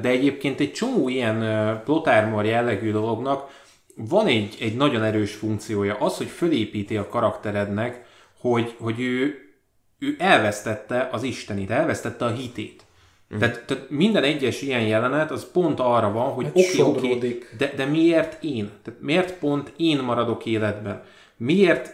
[0.02, 3.50] De egyébként egy csomó ilyen ö, plot armor jellegű dolognak
[3.96, 5.96] van egy, egy nagyon erős funkciója.
[6.00, 8.06] Az, hogy fölépíti a karakterednek,
[8.40, 9.36] hogy, hogy ő,
[10.00, 12.85] ő elvesztette az Istenit, elvesztette a hitét.
[13.30, 13.40] Mhm.
[13.40, 17.56] Tehát, tehát minden egyes ilyen jelenet az pont arra van, hogy Hát oké, oké, sodródik.
[17.58, 18.72] de, de miért én?
[18.84, 21.04] Tehát miért pont én maradok életben?
[21.38, 21.94] Miért?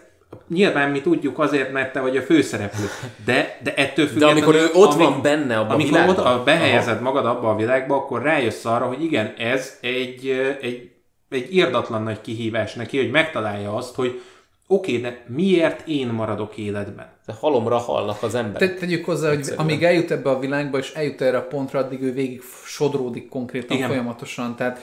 [0.50, 2.86] Nyilván mi tudjuk azért, mert te vagy a főszereplő.
[3.26, 4.44] De, de ettől De függetlenül...
[4.44, 6.26] amikor ő ott amíg- van benne abban a amikor világban.
[6.26, 10.28] ott a, behelyezed magad abba a világba, akkor rájössz arra, hogy igen, ez egy,
[10.62, 10.92] egy,
[11.30, 14.22] egy irdatlan nagy kihívás neki, hogy megtalálja azt, hogy
[14.68, 17.10] oké, okay, de miért én maradok életben?
[17.32, 18.74] De halomra halnak az emberek.
[18.74, 19.62] Te, tegyük hozzá, hogy Egyszerűen.
[19.62, 23.78] amíg eljut ebbe a világba, és eljut erre a pontra, addig ő végig sodródik konkrétan
[23.78, 23.90] Igen.
[23.90, 24.56] folyamatosan.
[24.56, 24.80] Tehát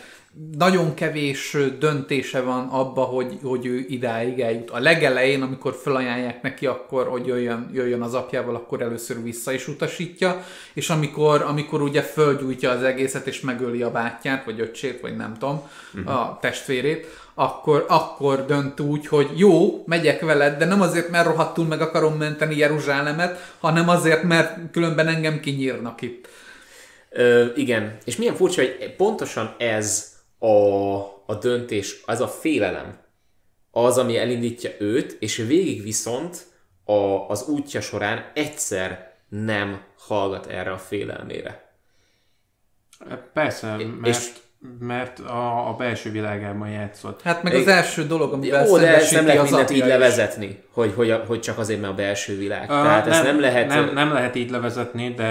[0.59, 4.71] nagyon kevés döntése van abba, hogy, hogy ő idáig eljut.
[4.71, 9.69] A legelején, amikor felajánlják neki, akkor, hogy jöjjön, jöjjön az apjával, akkor először vissza is
[9.69, 15.17] utasítja, és amikor, amikor ugye fölgyújtja az egészet, és megöli a bátyját, vagy öcsét, vagy
[15.17, 15.63] nem tudom,
[15.95, 16.21] uh-huh.
[16.21, 17.07] a testvérét,
[17.39, 22.15] akkor, akkor dönt úgy, hogy jó, megyek veled, de nem azért, mert rohadtul meg akarom
[22.15, 26.29] menteni Jeruzsálemet, hanem azért, mert különben engem kinyírnak itt.
[27.11, 30.47] Ö, igen, és milyen furcsa, hogy pontosan ez a,
[31.27, 32.99] a döntés, ez a félelem,
[33.71, 36.47] az, ami elindítja őt, és végig viszont
[36.85, 41.73] a, az útja során egyszer nem hallgat erre a félelmére.
[43.33, 44.33] Persze, mert, és-
[44.79, 47.23] mert a, a belső világában játszott.
[47.23, 49.77] Hát meg az Egy- első dolog, amivel Jó, de ezt nem lehet az mindent így
[49.77, 49.85] is.
[49.85, 52.71] levezetni, hogy, hogy, hogy csak azért, mert a belső világ.
[52.71, 55.25] Ah, Tehát ezt nem lehet Nem, nem lehet így levezetni, de,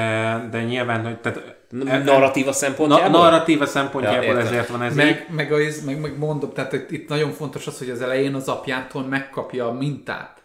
[0.52, 3.20] de nyilván, hogy tehát, n- narratíva na, szempontjából?
[3.22, 4.46] narratíva szempontjából Ja, értem.
[4.48, 4.98] ezért van ez így.
[4.98, 8.34] Meg, meg, a, meg, meg mondom, tehát itt, itt nagyon fontos az, hogy az elején
[8.34, 10.36] az apjától megkapja a mintát.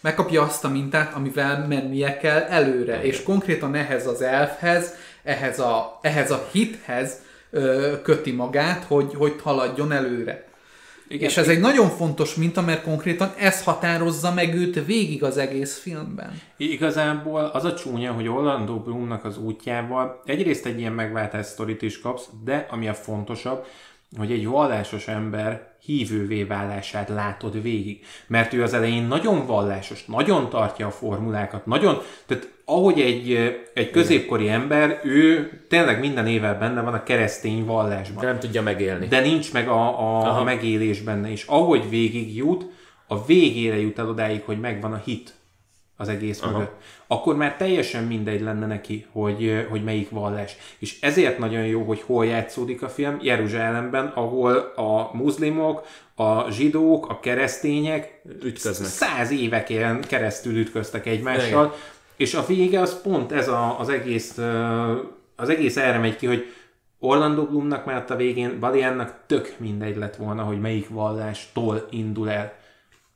[0.00, 3.02] Megkapja azt a mintát, amivel mennie kell előre.
[3.02, 7.21] És konkrétan ehhez az elfhez, ehhez a, ehhez a hithez
[8.02, 10.50] köti magát, hogy, hogy haladjon előre.
[11.08, 11.28] Igen.
[11.28, 15.78] És ez egy nagyon fontos minta, mert konkrétan ez határozza meg őt végig az egész
[15.78, 16.40] filmben.
[16.56, 22.00] Igazából az a csúnya, hogy Orlando Bloomnak az útjával egyrészt egy ilyen megváltás sztorit is
[22.00, 23.64] kapsz, de ami a fontosabb,
[24.16, 28.04] hogy egy vallásos ember hívővé válását látod végig.
[28.26, 33.90] Mert ő az elején nagyon vallásos, nagyon tartja a formulákat, nagyon, tehát ahogy egy, egy
[33.90, 38.24] középkori ember, ő tényleg minden évvel benne van a keresztény vallásban.
[38.24, 39.06] De nem tudja megélni.
[39.06, 42.66] De nincs meg a, a, a megélés benne, és ahogy végig jut,
[43.06, 45.34] a végére jut el odáig, hogy megvan a hit
[45.96, 46.52] az egész Aha.
[46.52, 46.72] mögött,
[47.06, 50.56] akkor már teljesen mindegy lenne neki, hogy, hogy melyik vallás.
[50.78, 57.08] És ezért nagyon jó, hogy hol játszódik a film, Jeruzsálemben, ahol a muzlimok, a zsidók,
[57.08, 58.88] a keresztények Ütköznek.
[58.88, 61.76] száz éveken keresztül ütköztek egymással, Igen.
[62.22, 64.38] És a vége az pont ez a, az egész,
[65.36, 66.44] az egész erre megy ki, hogy
[66.98, 72.30] Orlando Bloomnak már ott a végén Valiannak tök mindegy lett volna, hogy melyik vallástól indul
[72.30, 72.54] el.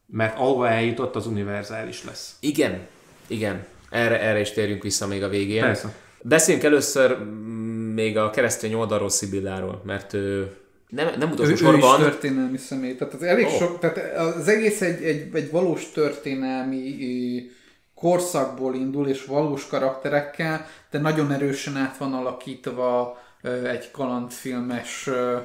[0.06, 2.36] Mert ahova eljutott, az univerzális lesz.
[2.40, 2.86] Igen,
[3.26, 3.64] igen.
[3.90, 5.60] Erre, erre is térjünk vissza még a végén.
[5.60, 5.94] Persze.
[6.22, 10.56] Beszéljünk először mm, még a keresztény oldalról Szibilláról, mert ő
[10.88, 12.00] nem, nem Ő, utolsó ő is sorban...
[12.00, 12.94] történelmi személy.
[12.94, 13.52] Tehát az elég oh.
[13.52, 16.96] sok, tehát az egész egy, egy, egy valós történelmi
[18.06, 25.36] korszakból indul, és valós karakterekkel, de nagyon erősen át van alakítva ö, egy kalandfilmes ö,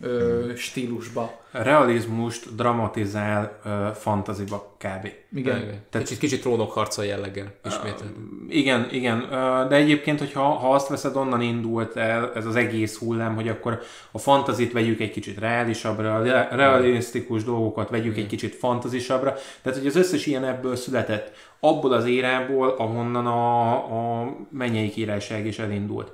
[0.00, 1.38] ö, stílusba.
[1.52, 5.10] Realizmust dramatizál uh, fantaziba kb.
[5.34, 5.56] Igen.
[5.62, 5.82] Igen.
[5.90, 8.46] Kicsit, kicsit trónokharca jelleggel ismételten.
[8.48, 12.98] Igen, igen, ö, de egyébként, hogyha ha azt veszed, onnan indult el ez az egész
[12.98, 13.80] hullám, hogy akkor
[14.12, 19.96] a fantazit vegyük egy kicsit reálisabbra, realisztikus dolgokat vegyük egy kicsit fantazisabbra, tehát hogy az
[19.96, 23.72] összes ilyen ebből született, abból az érából, ahonnan a,
[24.20, 26.12] a mennyei királyság is elindult.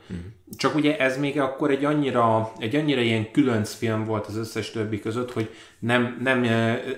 [0.56, 4.70] Csak ugye ez még akkor egy annyira, egy annyira ilyen különc film volt az összes
[4.70, 6.44] többi között, hogy nem, nem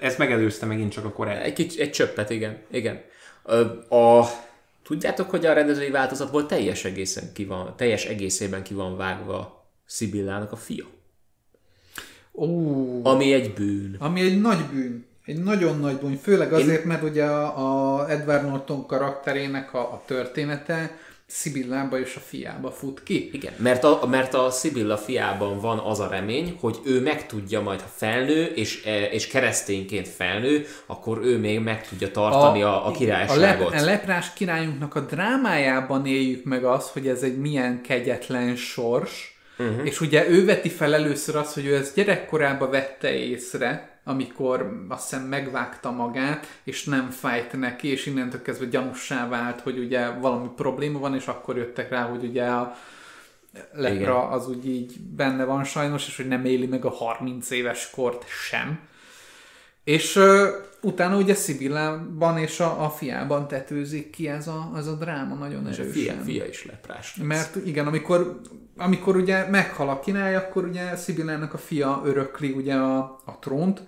[0.00, 1.42] ez megelőzte megint csak a korát.
[1.42, 2.58] Egy, kicsi, egy csöppet, igen.
[2.70, 3.00] igen.
[3.88, 4.24] A,
[4.82, 10.52] tudjátok, hogy a rendezői változatból teljes, egészen ki van, teljes egészében ki van vágva Szibillának
[10.52, 10.84] a fia.
[12.32, 12.46] Ó,
[13.06, 13.96] Ami egy bűn.
[13.98, 15.06] ami egy nagy bűn.
[15.28, 16.18] Egy nagyon nagy bűn.
[16.22, 22.20] Főleg azért, mert ugye a, a Edward Norton karakterének a, a története Szibillába és a
[22.20, 23.30] fiába fut ki.
[23.32, 27.60] Igen, mert a, mert a Szibilla fiában van az a remény, hogy ő meg tudja
[27.60, 32.68] majd, ha felnő, és, e, és keresztényként felnő, akkor ő még meg tudja tartani a,
[32.68, 33.70] a, a A, királyságot.
[33.70, 39.38] lep, a leprás királyunknak a drámájában éljük meg azt, hogy ez egy milyen kegyetlen sors,
[39.58, 39.86] uh-huh.
[39.86, 45.10] és ugye ő veti fel először azt, hogy ő ezt gyerekkorában vette észre, amikor azt
[45.10, 50.48] hiszem megvágta magát, és nem fájt neki, és innentől kezdve gyanussá vált, hogy ugye valami
[50.56, 52.76] probléma van, és akkor jöttek rá, hogy ugye a
[53.72, 54.12] lepra Igen.
[54.12, 58.24] az úgy így benne van sajnos, és hogy nem éli meg a 30 éves kort
[58.28, 58.78] sem.
[59.84, 60.48] És ö,
[60.80, 65.68] utána ugye Szibillában és a, a fiában tetőzik ki ez a, ez a dráma nagyon
[65.68, 66.02] és a erősen.
[66.02, 67.16] fia, fia is leprás.
[67.16, 67.26] lesz.
[67.26, 68.40] Mert igen, amikor,
[68.76, 73.82] amikor ugye meghal a király, akkor ugye Szibillának a fia örökli ugye a, a trónt,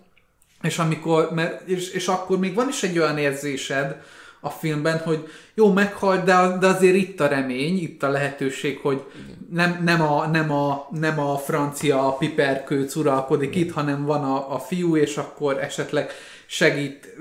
[0.63, 4.03] és amikor, mert, és, és akkor még van is egy olyan érzésed
[4.41, 9.05] a filmben, hogy jó, meghalt, de, de azért itt a remény, itt a lehetőség, hogy
[9.51, 14.59] nem, nem, a, nem, a, nem a francia piperkőc uralkodik itt, hanem van a, a
[14.59, 16.11] fiú, és akkor esetleg
[16.47, 17.15] segít,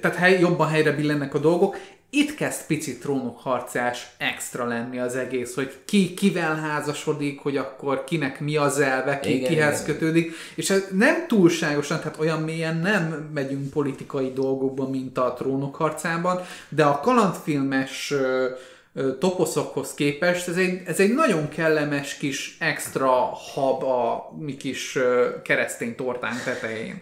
[0.00, 1.76] tehát hely, jobban helyre billennek a dolgok.
[2.16, 8.40] Itt kezd picit trónokharcás extra lenni az egész, hogy ki kivel házasodik, hogy akkor kinek
[8.40, 9.92] mi az elve, ki Igen, kihez igen.
[9.92, 15.74] kötődik, és ez nem túlságosan, tehát olyan mélyen nem megyünk politikai dolgokba, mint a trónok
[15.74, 18.50] harcában, de a kalandfilmes ö,
[18.94, 23.10] ö, toposzokhoz képest ez egy, ez egy nagyon kellemes kis extra
[23.54, 27.00] hab a mi kis ö, keresztény tortánk tetején.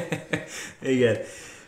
[0.94, 1.16] Igen.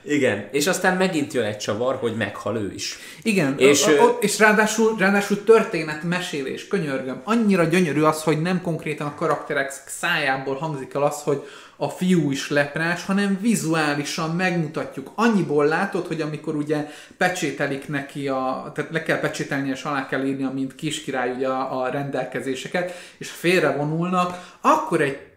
[0.02, 2.98] Igen, és aztán megint jön egy csavar, hogy meghal ő is.
[3.22, 7.20] Igen, És, o, o, és ráadásul, ráadásul történet mesélés, könyörgöm.
[7.24, 11.42] Annyira gyönyörű az, hogy nem konkrétan a karakterek szájából hangzik el az, hogy
[11.80, 15.10] a fiú is leprás, hanem vizuálisan megmutatjuk.
[15.14, 20.24] Annyiból látod, hogy amikor ugye pecsételik neki, a, tehát le kell pecsételni és alá kell
[20.24, 25.27] írni, mint kiskirály ugye a, a rendelkezéseket, és félrevonulnak, akkor egy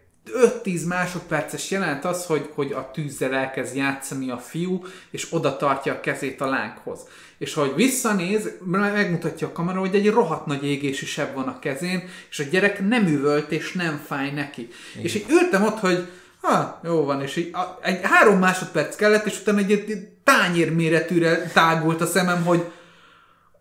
[0.64, 5.92] 5-10 másodperces jelent az, hogy, hogy a tűzzel elkezd játszani a fiú, és oda tartja
[5.92, 7.00] a kezét a lánghoz.
[7.38, 12.08] És ahogy visszanéz, megmutatja a kamera, hogy egy rohadt nagy égési seb van a kezén,
[12.30, 14.68] és a gyerek nem üvölt, és nem fáj neki.
[14.92, 15.04] Igen.
[15.04, 16.08] És így ültem ott, hogy
[16.40, 20.74] ha, jó van, és így a, egy három másodperc kellett, és utána egy, egy tányér
[20.74, 22.72] méretűre tágult a szemem, hogy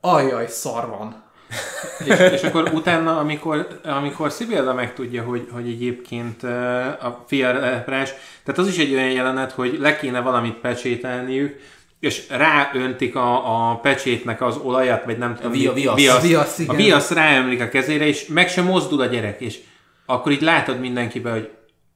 [0.02, 1.21] ajjaj, szar van.
[2.06, 6.50] És, és akkor utána, amikor, amikor Szibilla megtudja, hogy, hogy egyébként ö,
[6.86, 11.60] a fia leprás, tehát az is egy olyan jelenet, hogy le kéne valamit pecsételniük,
[12.00, 15.96] és ráöntik a, a pecsétnek az olajat, vagy nem tudom, a viasz.
[15.96, 16.76] viasz, Viasz, a igen.
[16.76, 19.60] viasz ráömlik a kezére, és meg sem mozdul a gyerek, és
[20.06, 21.50] akkor így látod mindenkiben, hogy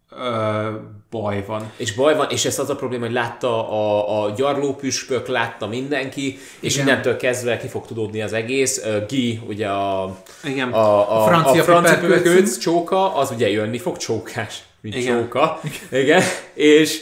[0.10, 0.70] ö,
[1.10, 1.72] baj van.
[1.78, 6.40] És baj van, és ez az a probléma, hogy látta a, a gyarlópüspök, látta mindenki,
[6.60, 6.88] és Igen.
[6.88, 8.84] innentől kezdve ki fog tudódni az egész.
[9.08, 10.72] Guy, ugye a, Igen.
[10.72, 15.20] a, a, A francia a francia piperkőc csóka, az ugye jönni fog, csókás, mint Igen.
[15.20, 15.62] csóka.
[15.92, 16.22] Igen.
[16.54, 17.02] És,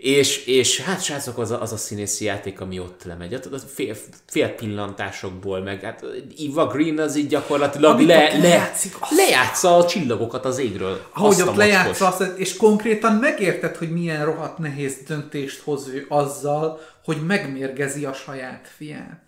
[0.00, 3.70] és, és hát srácok, az a, az a színészi játék, ami ott lemegy, ott, ott
[3.70, 3.96] fél,
[4.26, 6.04] fél pillantásokból, meg hát
[6.48, 11.06] Eva Green az így gyakorlatilag Amit le, lejátszik, azt- lejátsza a csillagokat az égről.
[11.14, 15.88] Ahogy Azt a ott lejátsza azt, és konkrétan megérted, hogy milyen rohadt nehéz döntést hoz
[15.88, 19.20] ő azzal, hogy megmérgezi a saját fiát.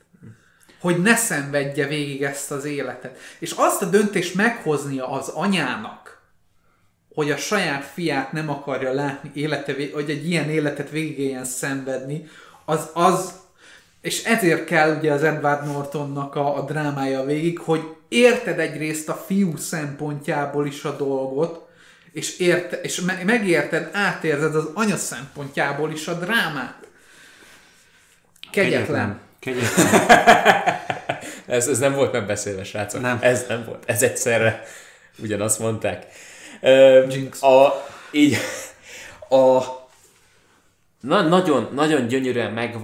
[0.81, 3.19] Hogy ne szenvedje végig ezt az életet.
[3.39, 6.02] És azt a döntést meghoznia az anyának,
[7.15, 12.29] hogy a saját fiát nem akarja látni, élete, hogy egy ilyen életet végig éljen szenvedni,
[12.65, 13.33] az, az
[14.01, 19.25] és ezért kell ugye az Edward Nortonnak a, a drámája végig, hogy érted egyrészt a
[19.27, 21.69] fiú szempontjából is a dolgot,
[22.13, 26.87] és, érte, és me- megérted, átérzed az anya szempontjából is a drámát.
[28.51, 29.21] Kegyetlen.
[29.39, 29.87] Kegyetlen.
[31.47, 33.01] Ez, ez nem volt megbeszélve, srácok.
[33.01, 33.19] Nem.
[33.21, 33.83] Ez nem volt.
[33.87, 34.63] Ez egyszerre
[35.19, 36.07] ugyanazt mondták.
[37.09, 37.43] Jinx.
[37.43, 38.37] A, így,
[39.29, 39.61] a,
[41.01, 42.77] na, nagyon, nagyon gyönyörűen meg,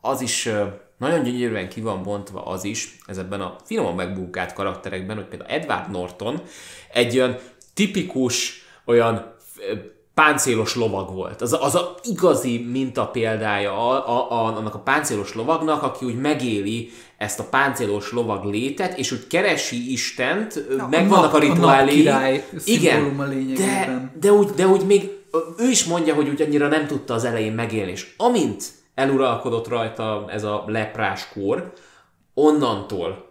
[0.00, 0.48] az is,
[0.98, 5.50] nagyon gyönyörűen ki van bontva az is, ez ebben a finoman megbunkált karakterekben, hogy például
[5.50, 6.42] Edward Norton
[6.92, 7.36] egy olyan
[7.74, 9.36] tipikus, olyan
[10.22, 11.40] páncélos lovag volt.
[11.42, 16.04] Az a, az a igazi minta példája a, a, a, annak a páncélos lovagnak, aki
[16.04, 21.34] úgy megéli ezt a páncélos lovag létet, és úgy keresi Istent, a megvannak a, nap-
[21.34, 22.02] a rituáléi.
[22.02, 23.24] napkirály Igen, szimbóluma
[23.56, 25.10] de, de, úgy, de úgy még
[25.58, 28.64] ő is mondja, hogy úgy annyira nem tudta az elején megélni, és amint
[28.94, 31.72] eluralkodott rajta ez a leprás kór,
[32.34, 33.29] onnantól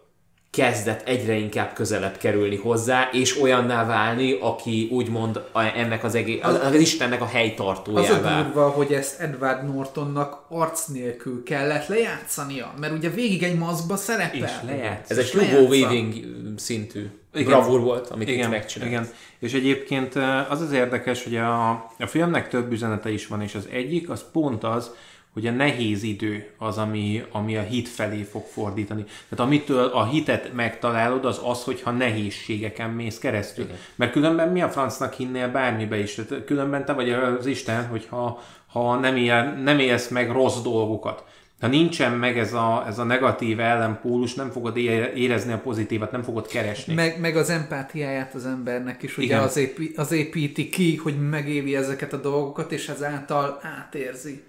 [0.52, 5.42] kezdett egyre inkább közelebb kerülni hozzá, és olyanná válni, aki úgymond
[5.76, 8.42] ennek az, egész, az, az Istennek a Az a helytartójává.
[8.44, 14.40] durva, hogy ezt Edward Nortonnak arc nélkül kellett lejátszania, mert ugye végig egy maszkba szerepel.
[14.44, 15.10] És lejátsz.
[15.10, 15.68] Ez egy Hugo.
[15.68, 16.14] Weaving
[16.58, 17.48] szintű Igen.
[17.48, 18.92] bravúr volt, amit itt igen, megcsinált.
[18.92, 19.10] igen.
[19.40, 20.16] És egyébként
[20.50, 21.70] az az érdekes, hogy a,
[22.00, 24.92] a filmnek több üzenete is van, és az egyik az pont az,
[25.34, 29.04] hogy a nehéz idő az, ami, ami a hit felé fog fordítani.
[29.04, 33.64] Tehát amitől a hitet megtalálod, az az, hogyha nehézségeken mész keresztül.
[33.64, 33.78] Igen.
[33.96, 36.14] Mert különben mi a francnak hinnél bármibe is?
[36.14, 41.24] Tehát különben te vagy az Isten, hogyha ha nem, él, nem élsz meg rossz dolgokat.
[41.60, 46.12] Ha nincsen meg ez a, ez a negatív ellenpólus, nem fogod ére- érezni a pozitívat,
[46.12, 46.94] nem fogod keresni.
[46.94, 49.40] Meg, meg az empátiáját az embernek is, ugye Igen.
[49.40, 54.44] az, épi, az építi ki, hogy megéli ezeket a dolgokat, és ezáltal átérzi.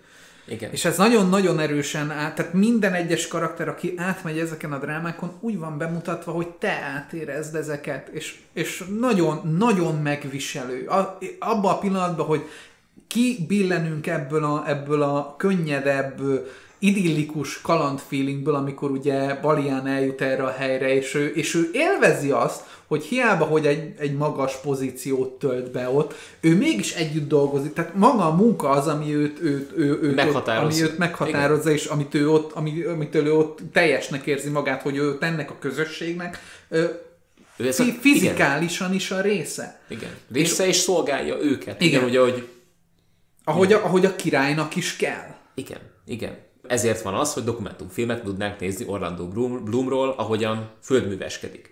[0.45, 0.70] Igen.
[0.72, 5.59] És ez nagyon-nagyon erősen át, tehát minden egyes karakter, aki átmegy ezeken a drámákon, úgy
[5.59, 10.86] van bemutatva, hogy te átérezd ezeket, és, és nagyon, nagyon megviselő.
[10.86, 12.43] A, abban a pillanatban, hogy
[13.07, 16.20] ki billenünk ebből a, ebből a könnyedebb,
[16.81, 22.64] idillikus kalandfeelingből, amikor ugye Balián eljut erre a helyre, és ő, és ő élvezi azt,
[22.87, 27.72] hogy hiába, hogy egy, egy magas pozíciót tölt be ott, ő mégis együtt dolgozik.
[27.72, 30.81] Tehát maga a munka az, ami őt, őt, ő, őt, ott, Meghatározza.
[30.83, 34.97] ami őt meghatározza, és amit ő ott, ami, amitől ő ott teljesnek érzi magát, hogy
[34.97, 39.81] ő ennek a közösségnek Ő ez a- fi- fizikálisan is a része.
[39.89, 40.03] Igen.
[40.03, 40.14] igen.
[40.33, 41.81] Része és szolgálja őket.
[41.81, 41.93] Igen.
[42.01, 42.49] Igen, ugye, hogy
[43.45, 45.35] Ahogy a, ahogy a királynak is kell.
[45.55, 46.37] Igen, igen.
[46.70, 51.70] Ezért van az, hogy dokumentumfilmet tudnánk nézni Orlando Bloom, Bloomról, ahogyan földműveskedik.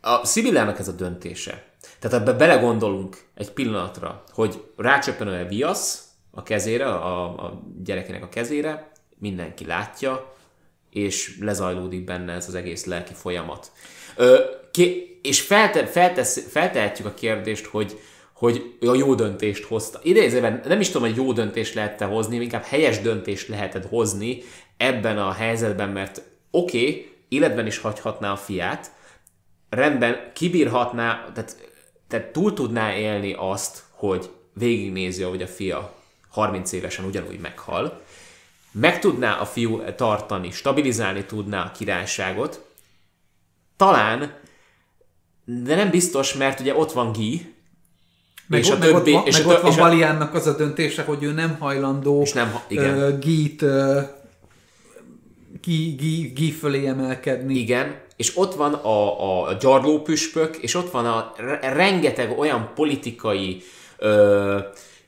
[0.00, 1.64] A Szibillának ez a döntése.
[1.98, 8.28] Tehát ebbe belegondolunk egy pillanatra, hogy rácsöppen a viasz a kezére, a, a gyerekének a
[8.28, 10.34] kezére, mindenki látja,
[10.90, 13.72] és lezajlódik benne ez az egész lelki folyamat.
[14.16, 14.40] Ö,
[14.70, 18.00] ki, és felte, feltesz, feltehetjük a kérdést, hogy,
[18.34, 20.00] hogy a jó döntést hozta.
[20.02, 24.42] Idézőben nem is tudom, hogy jó döntést lehet hozni, inkább helyes döntést lehetett hozni
[24.76, 28.90] ebben a helyzetben, mert oké, okay, életben is hagyhatná a fiát,
[29.68, 31.70] rendben kibírhatná, tehát,
[32.08, 35.94] tehát túl tudná élni azt, hogy végignézi, hogy a fia
[36.28, 38.02] 30 évesen ugyanúgy meghal,
[38.72, 42.66] meg tudná a fiú tartani, stabilizálni tudná a királyságot,
[43.76, 44.38] talán,
[45.44, 47.53] de nem biztos, mert ugye ott van Guy,
[48.46, 50.56] meg, és a meg többi, ott van, és meg a, ott van Baliánnak az a
[50.56, 52.98] döntése, hogy ő nem hajlandó és nem, igen.
[52.98, 54.02] Uh, Git uh,
[55.64, 57.54] Guy, Guy, Guy fölé emelkedni.
[57.54, 63.62] Igen, és ott van a, a gyarló püspök, és ott van a rengeteg olyan politikai
[63.98, 64.58] ö,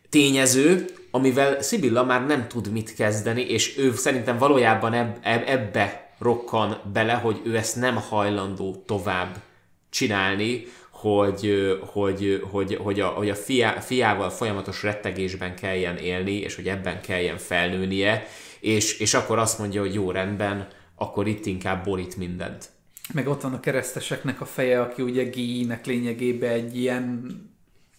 [0.09, 6.11] tényező, amivel Sibilla már nem tud mit kezdeni, és ő szerintem valójában eb, eb, ebbe
[6.19, 9.37] rokkan bele, hogy ő ezt nem hajlandó tovább
[9.91, 10.67] csinálni,
[11.01, 16.69] hogy, hogy, hogy, hogy a, hogy a fiá, fiával folyamatos rettegésben kelljen élni, és hogy
[16.69, 18.27] ebben kelljen felnőnie,
[18.61, 22.69] és, és akkor azt mondja, hogy jó rendben, akkor itt inkább borít mindent.
[23.13, 27.27] Meg ott van a kereszteseknek a feje, aki ugye Gínek lényegében egy ilyen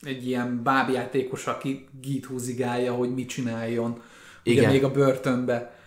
[0.01, 4.01] egy ilyen bábjátékos, aki gít húzigálja, hogy mit csináljon.
[4.45, 4.71] Ugye Igen.
[4.71, 5.79] még a börtönbe.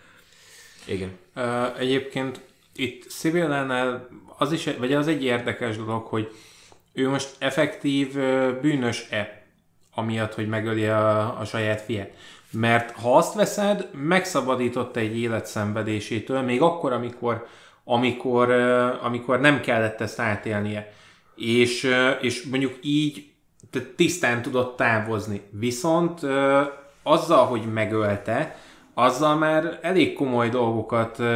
[0.86, 1.10] Igen.
[1.36, 2.40] Uh, egyébként
[2.74, 4.08] itt Sibillánál
[4.38, 6.30] az is, vagy az egy érdekes dolog, hogy
[6.92, 8.12] ő most effektív
[8.60, 9.42] bűnös-e,
[9.94, 12.10] amiatt, hogy megöli a, a saját fiát.
[12.50, 17.46] Mert ha azt veszed, megszabadította egy életszenvedésétől, még akkor, amikor,
[17.84, 18.50] amikor,
[19.02, 20.92] amikor nem kellett ezt átélnie.
[21.34, 23.30] És, és mondjuk így
[23.96, 25.40] tisztán tudott távozni.
[25.50, 26.20] Viszont
[27.02, 28.56] azzal, hogy megölte,
[28.94, 31.28] azzal már elég komoly dolgokat uh,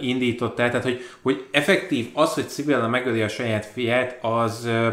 [0.00, 4.92] indított el, tehát hogy, hogy effektív az, hogy Sibilla megöli a saját fiát, az, uh,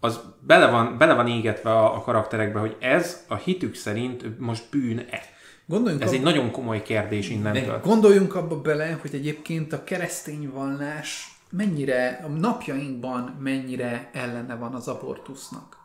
[0.00, 4.64] az bele, van, bele van égetve a, a karakterekbe, hogy ez a hitük szerint most
[4.70, 5.20] bűn-e.
[5.66, 7.80] Gondoljunk Ez abba, egy nagyon komoly kérdés innentől.
[7.80, 14.88] Gondoljunk abba bele, hogy egyébként a keresztény vallás mennyire, a napjainkban mennyire ellene van az
[14.88, 15.76] abortusznak.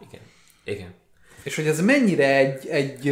[0.00, 0.22] Igen.
[0.64, 0.94] Igen.
[1.42, 3.06] És hogy ez mennyire egy, egy,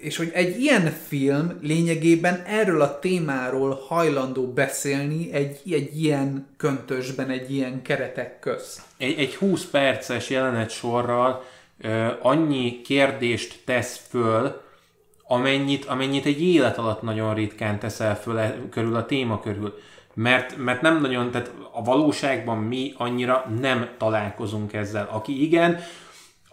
[0.00, 7.30] és hogy egy ilyen film lényegében erről a témáról hajlandó beszélni egy, egy ilyen köntösben,
[7.30, 8.80] egy ilyen keretek közt.
[8.96, 11.44] Egy, egy 20 perces jelenet sorral
[11.80, 14.62] ö, annyi kérdést tesz föl,
[15.26, 19.78] amennyit, amennyit egy élet alatt nagyon ritkán teszel föl e, körül a téma körül.
[20.14, 25.08] Mert, mert nem nagyon, tehát a valóságban mi annyira nem találkozunk ezzel.
[25.10, 25.80] Aki igen,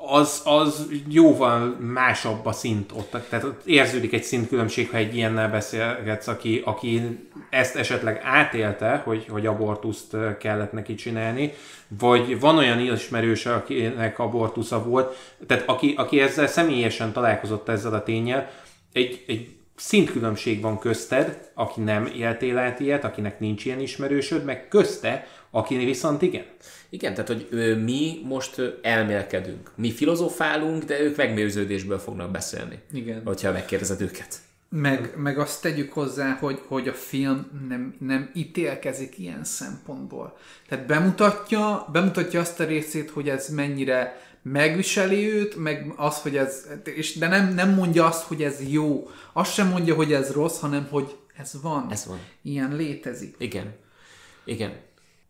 [0.08, 3.18] az, az jóval másabb a szint ott.
[3.30, 9.26] Tehát ott érződik egy szintkülönbség, ha egy ilyennel beszélgetsz, aki, aki ezt esetleg átélte, hogy,
[9.30, 11.54] hogy abortuszt kellett neki csinálni,
[12.00, 15.16] vagy van olyan ismerős, akinek abortusza volt,
[15.48, 18.50] tehát aki, aki ezzel személyesen találkozott ezzel a tényel,
[18.94, 24.68] egy, egy szintkülönbség van közted, aki nem éltél át ilyet, akinek nincs ilyen ismerősöd, meg
[24.68, 26.46] közte, aki viszont igen.
[26.90, 29.72] Igen, tehát hogy ö, mi most elmélkedünk.
[29.76, 32.80] Mi filozofálunk, de ők megmérőződésből fognak beszélni.
[32.94, 33.22] Igen.
[33.26, 34.40] Hogyha megkérdezed őket.
[34.70, 40.38] Meg, meg azt tegyük hozzá, hogy, hogy a film nem, nem ítélkezik ilyen szempontból.
[40.68, 46.68] Tehát bemutatja, bemutatja azt a részét, hogy ez mennyire megviseli őt, meg az, hogy ez,
[46.84, 49.10] és de nem, nem mondja azt, hogy ez jó.
[49.34, 51.88] Azt sem mondja, hogy ez rossz, hanem hogy ez van.
[51.92, 52.20] Ez van.
[52.42, 53.36] Ilyen létezik.
[53.40, 53.76] Igen.
[54.44, 54.80] Igen.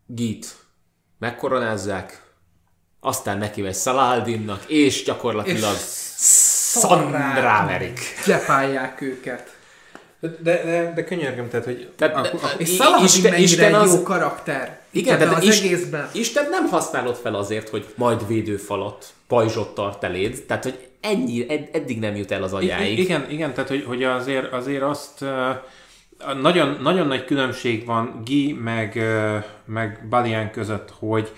[0.05, 0.55] Git
[1.19, 2.33] megkoronázzák,
[2.99, 7.99] aztán neki vagy Szaláldinnak, és gyakorlatilag szandrá verik.
[8.25, 9.59] Gyepálják őket.
[10.21, 11.89] De, de, de könyörgöm, tehát, hogy...
[11.95, 13.93] Tehát, a, a, és Szaladin Isten, Isten az...
[13.93, 14.79] jó karakter.
[14.91, 16.09] Igen, de az is, egészben.
[16.11, 21.69] Isten nem használod fel azért, hogy majd védőfalat, pajzsot tart eléd, tehát, hogy ennyi, ed,
[21.71, 22.97] eddig nem jut el az agyáig.
[22.97, 25.21] I, igen, igen, tehát, hogy, hogy azért, azért azt...
[25.21, 25.29] Uh,
[26.41, 31.31] nagyon, nagyon nagy különbség van Guy meg, uh, meg Balian között, hogy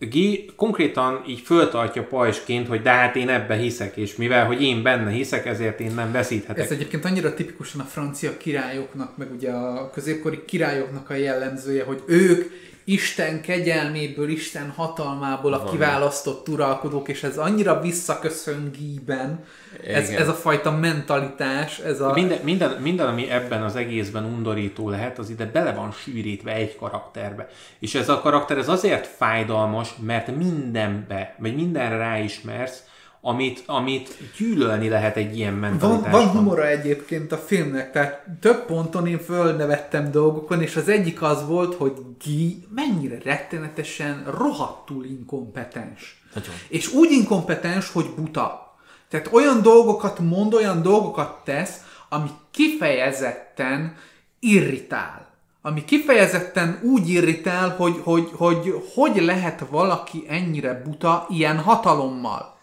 [0.00, 4.82] Guy konkrétan így föltartja pajsként, hogy de hát én ebbe hiszek, és mivel, hogy én
[4.82, 6.64] benne hiszek, ezért én nem veszíthetek.
[6.64, 12.02] Ez egyébként annyira tipikusan a francia királyoknak, meg ugye a középkori királyoknak a jellemzője, hogy
[12.06, 12.50] ők
[12.84, 19.44] Isten kegyelméből, Isten hatalmából a kiválasztott uralkodók, és ez annyira visszaköszön Gíben,
[19.86, 22.12] ez, ez a fajta mentalitás, ez a...
[22.12, 26.76] Minden, minden, minden, ami ebben az egészben undorító lehet, az ide bele van sűrítve egy
[26.76, 27.48] karakterbe.
[27.78, 32.82] És ez a karakter ez azért fájdalmas, mert mindenbe, vagy mindenre ráismersz,
[33.20, 36.10] amit, amit gyűlölni lehet egy ilyen Van, mentalitásban.
[36.10, 41.46] van humora egyébként a filmnek, tehát több ponton én fölnevettem dolgokon, és az egyik az
[41.46, 41.92] volt, hogy
[42.24, 46.22] Guy mennyire rettenetesen rohadtul inkompetens.
[46.34, 46.50] Nagyon.
[46.68, 48.67] És úgy inkompetens, hogy buta.
[49.10, 51.76] Tehát olyan dolgokat mond, olyan dolgokat tesz,
[52.08, 53.96] ami kifejezetten
[54.40, 55.26] irritál.
[55.62, 62.58] Ami kifejezetten úgy irritál, hogy hogy, hogy, hogy lehet valaki ennyire buta ilyen hatalommal.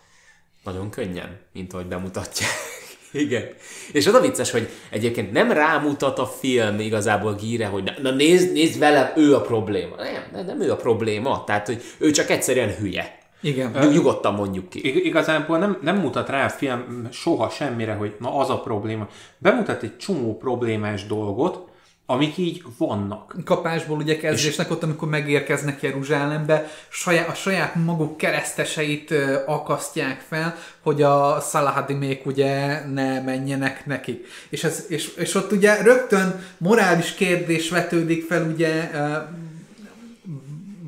[0.63, 2.49] Nagyon könnyen, mint ahogy bemutatják.
[3.11, 3.43] Igen.
[3.91, 8.11] És az a vicces, hogy egyébként nem rámutat a film igazából gíre, hogy na, na
[8.11, 9.95] nézd, nézd vele, ő a probléma.
[9.95, 11.43] Nem, nem, nem ő a probléma.
[11.43, 13.17] Tehát, hogy ő csak egyszerűen hülye.
[13.45, 13.71] Igen.
[13.79, 14.87] Nyug- Nyugodtan mondjuk ki.
[14.87, 19.07] Ig- Igazából nem, nem mutat rá a film soha semmire, hogy na az a probléma.
[19.37, 21.67] Bemutat egy csomó problémás dolgot,
[22.05, 23.35] amik így vannak.
[23.45, 30.55] kapásból ugye kezdésnek ott, amikor megérkeznek Jeruzsálembe, saját, a saját maguk kereszteseit ö, akasztják fel,
[30.81, 34.27] hogy a Szalahadimék ugye ne menjenek nekik.
[34.49, 39.17] És, ez, és, és ott ugye rögtön morális kérdés vetődik fel ugye ö,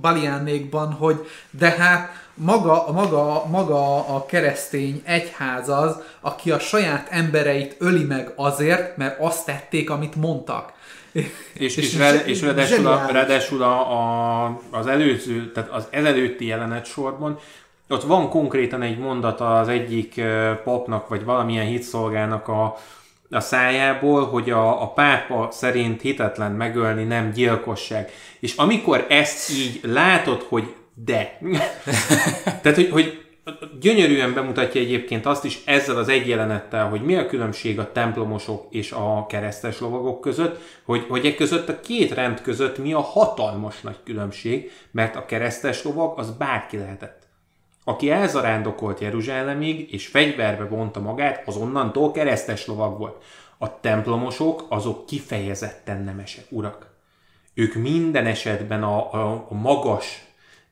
[0.01, 7.75] Baliánékban, hogy de hát maga, maga, maga a keresztény egyház az, aki a saját embereit
[7.79, 10.73] öli meg azért, mert azt tették, amit mondtak.
[11.53, 16.85] És, és, rád, és ráadásul, a, ráadásul a, a, az előző, tehát az ezelőtti jelenet
[16.85, 17.39] sorban,
[17.89, 20.21] ott van konkrétan egy mondat az egyik
[20.63, 22.77] papnak, vagy valamilyen hitszolgának a,
[23.29, 28.11] a szájából, hogy a, a pápa szerint hitetlen megölni nem gyilkosság.
[28.39, 30.73] És amikor ezt így látod, hogy
[31.05, 31.39] de.
[32.61, 33.25] Tehát, hogy, hogy
[33.79, 38.67] gyönyörűen bemutatja egyébként azt is ezzel az egy jelenettel, hogy mi a különbség a templomosok
[38.69, 42.99] és a keresztes lovagok között, hogy, hogy e között a két rend között mi a
[42.99, 47.27] hatalmas nagy különbség, mert a keresztes lovag az bárki lehetett.
[47.83, 53.23] Aki elzarándokolt Jeruzsálemig és fegyverbe vonta magát, az onnantól keresztes lovag volt.
[53.57, 56.95] A templomosok azok kifejezetten nemesek, urak.
[57.53, 60.26] Ők minden esetben a, a, a magas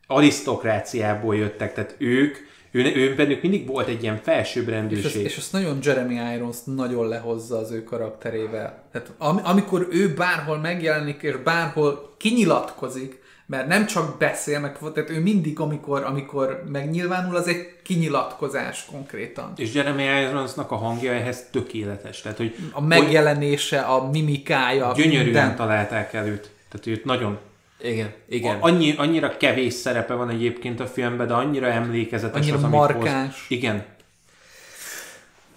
[0.08, 2.38] arisztokráciából jöttek, tehát ők,
[2.72, 5.24] ő, ő bennük mindig volt egy ilyen És ezt, felsőbbrendűség.
[5.24, 8.84] és ezt nagyon Jeremy Irons nagyon lehozza az ő karakterével.
[8.92, 15.10] Tehát am, amikor ő bárhol megjelenik, és bárhol kinyilatkozik, mert nem csak beszél, meg, tehát
[15.10, 19.54] ő mindig, amikor, amikor megnyilvánul, az egy kinyilatkozás konkrétan.
[19.56, 22.22] És Jeremy Ironsnak a hangja ehhez tökéletes.
[22.22, 25.56] Tehát, hogy A megjelenése, a mimikája, gyönyörűen minden.
[25.56, 26.50] találták el őt.
[26.70, 27.38] Tehát őt nagyon...
[27.80, 28.58] Igen, igen.
[28.60, 33.48] Annyi, annyira kevés szerepe van egyébként a filmben, de annyira emlékezetes Annyira az, amit markáns.
[33.48, 33.58] Hoz.
[33.58, 33.86] Igen.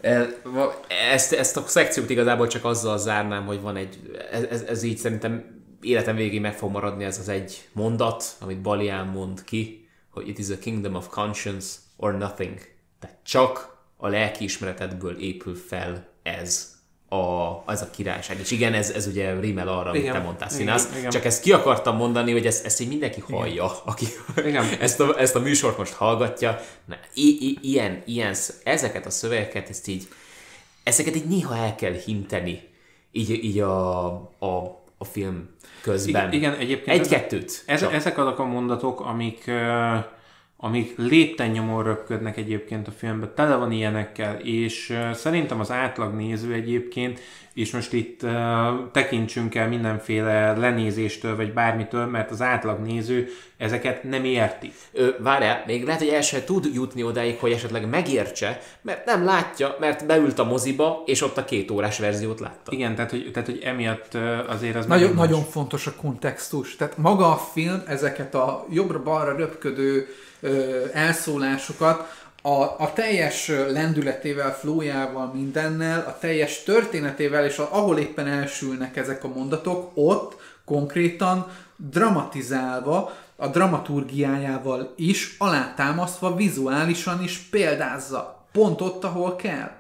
[0.01, 0.29] E-
[1.13, 4.19] Ezt, ezt a szekciót igazából csak azzal zárnám, hogy van egy,
[4.51, 9.07] ez, ez, így szerintem életem végig meg fog maradni ez az egy mondat, amit Balián
[9.07, 12.59] mond ki, hogy it is a kingdom of conscience or nothing.
[13.01, 16.78] Tehát csak a lelkiismeretedből épül fel ez
[17.09, 18.39] a, ez a királyság.
[18.39, 20.99] És igen, ez, ez ugye rímel arra, amit Igen, te mondtál, igen, Színász.
[20.99, 21.11] igen.
[21.11, 24.07] Csak ezt ki akartam mondani, hogy ezt, ezt így mindenki hallja, aki
[24.45, 24.65] Igen.
[24.81, 26.61] ezt, a, ezt a műsort most hallgatja.
[26.85, 28.35] Na, i, i, ilyen, ilyen,
[28.65, 30.09] ezeket a szövegeket, ezt így,
[30.83, 32.69] ezeket így néha el kell hinteni,
[33.13, 34.07] így, így a,
[34.39, 35.49] a, a film
[35.83, 36.33] közben.
[36.33, 37.63] Igen, egyébként Egy-kettőt.
[37.67, 39.95] Ez, ezek azok a mondatok, amik, ö,
[40.61, 46.53] amik lépten nyomon röpködnek egyébként a filmben, tele van ilyenekkel, és szerintem az átlag néző
[46.53, 47.21] egyébként,
[47.59, 48.31] és most itt uh,
[48.93, 54.73] tekintsünk el mindenféle lenézéstől, vagy bármitől, mert az átlag néző ezeket nem érti.
[54.93, 59.25] Ö, várjál, még lehet, hogy el sem tud jutni odáig, hogy esetleg megértse, mert nem
[59.25, 62.73] látja, mert beült a moziba, és ott a két órás verziót látta.
[62.73, 64.15] Igen, tehát hogy, tehát, hogy emiatt
[64.49, 66.77] azért az Nagyon, nagyon fontos a kontextus.
[66.77, 70.07] Tehát maga a film ezeket a jobbra-balra röpködő
[70.41, 78.27] ö, elszólásokat a, a teljes lendületével, flójával, mindennel, a teljes történetével, és a, ahol éppen
[78.27, 88.47] elsülnek ezek a mondatok, ott konkrétan dramatizálva, a dramaturgiájával is, alátámasztva, vizuálisan is példázza.
[88.53, 89.71] Pont ott, ahol kell.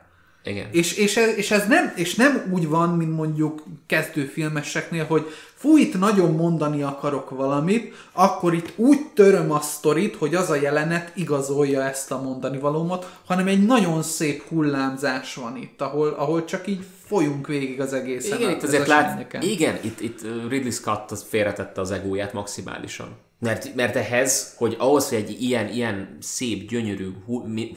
[0.44, 0.68] Igen.
[0.72, 5.26] És, és, ez, és, ez nem, és nem úgy van, mint mondjuk kezdőfilmeseknél, hogy
[5.58, 10.54] fú, itt nagyon mondani akarok valamit, akkor itt úgy töröm a sztorit, hogy az a
[10.54, 16.44] jelenet igazolja ezt a mondani valómat, hanem egy nagyon szép hullámzás van itt, ahol, ahol
[16.44, 18.38] csak így folyunk végig az egészen.
[18.38, 23.08] Igen, itt azért lát, igen, itt, itt Ridley Scott félretette az egóját maximálisan.
[23.40, 27.08] Mert, mert ehhez, hogy ahhoz, hogy egy ilyen, ilyen szép, gyönyörű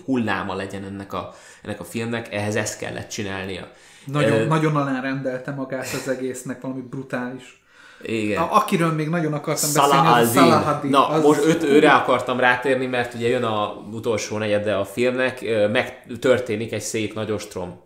[0.06, 3.72] hulláma legyen ennek a, ennek a filmnek, ehhez ezt kellett csinálnia.
[4.06, 7.61] Nagyon, Ö, nagyon alárendelte magát az egésznek, valami brutális.
[8.04, 8.42] Igen.
[8.42, 10.52] A, akiről még nagyon akartam Salah beszélni, az a al-Din.
[10.52, 10.90] Salah ad-Din.
[10.90, 15.46] Na, az, most őt, őre akartam rátérni, mert ugye jön a utolsó negyede a filmnek,
[15.72, 17.84] meg történik egy szép nagy ostrom.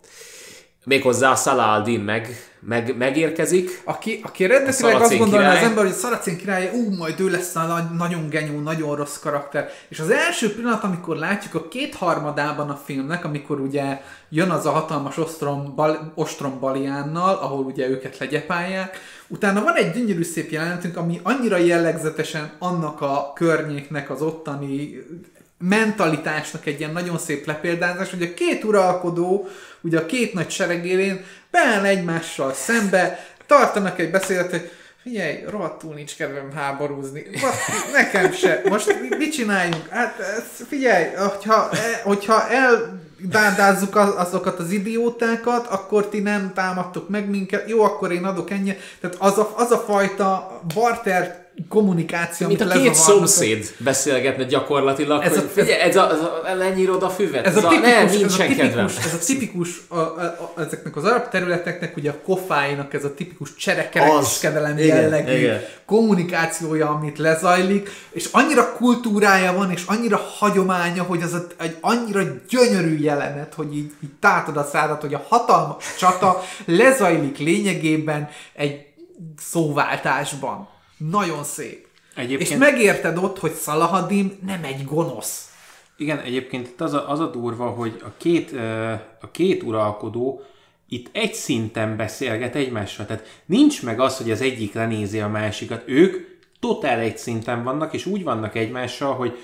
[0.88, 2.28] Méghozzá a Salah al-Din meg,
[2.60, 7.30] meg, megérkezik, Aki, aki eredetileg azt gondolná az ember, hogy Szaracén király, ú, majd ő
[7.30, 9.70] lesz a nagy, nagyon genyó, nagyon rossz karakter.
[9.88, 14.70] És az első pillanat, amikor látjuk a kétharmadában a filmnek, amikor ugye jön az a
[14.70, 20.96] hatalmas ostrom, bal, ostrom Baliánnal, ahol ugye őket legyepálják, utána van egy gyönyörű szép jelenetünk,
[20.96, 25.04] ami annyira jellegzetesen annak a környéknek, az ottani
[25.58, 29.48] mentalitásnak egy ilyen nagyon szép lepéldázás, hogy a két uralkodó,
[29.86, 34.70] ugye a két nagy seregélén beáll egymással szembe, tartanak egy beszédet, hogy
[35.02, 37.22] figyelj, rohadtul nincs kedvem háborúzni.
[37.40, 38.60] Baszki, nekem se.
[38.68, 39.88] Most mi- mit csináljunk?
[39.88, 40.14] Hát
[40.68, 47.68] figyelj, hogyha, e- hogyha eldándázzuk az- azokat az idiótákat, akkor ti nem támadtok meg minket,
[47.68, 48.76] jó, akkor én adok ennyi.
[49.00, 55.30] Tehát az a, az a fajta barter kommunikáció, mint a két szomszéd beszélgetne gyakorlatilag, Ez
[55.30, 57.92] ez a- hogy figyelj, ez a, ez a, lenyírod a füvet, Ez a, nem, tipikus,
[57.92, 62.10] ez, a nincsen tipikus, ez a tipikus, a, a, a, ezeknek az arab területeknek, ugye
[62.10, 65.60] a kofáinak ez a tipikus cserekereskedelem jellegű igen.
[65.86, 72.22] kommunikációja, amit lezajlik, és annyira kultúrája van, és annyira hagyománya, hogy az a, egy annyira
[72.48, 78.84] gyönyörű jelenet, hogy így, így tátod a szádat, hogy a hatalmas csata lezajlik lényegében egy
[79.38, 80.68] szóváltásban.
[80.96, 81.86] Nagyon szép.
[82.14, 85.50] Egyébként- És megérted ott, hogy Szalahadim nem egy gonosz.
[85.96, 88.52] Igen, egyébként itt az a, az a durva, hogy a két,
[89.20, 90.42] a két uralkodó
[90.88, 93.06] itt egy szinten beszélget egymással.
[93.06, 95.82] Tehát nincs meg az, hogy az egyik lenézi a másikat.
[95.86, 96.16] Ők
[96.60, 99.38] totál egy szinten vannak, és úgy vannak egymással, hogy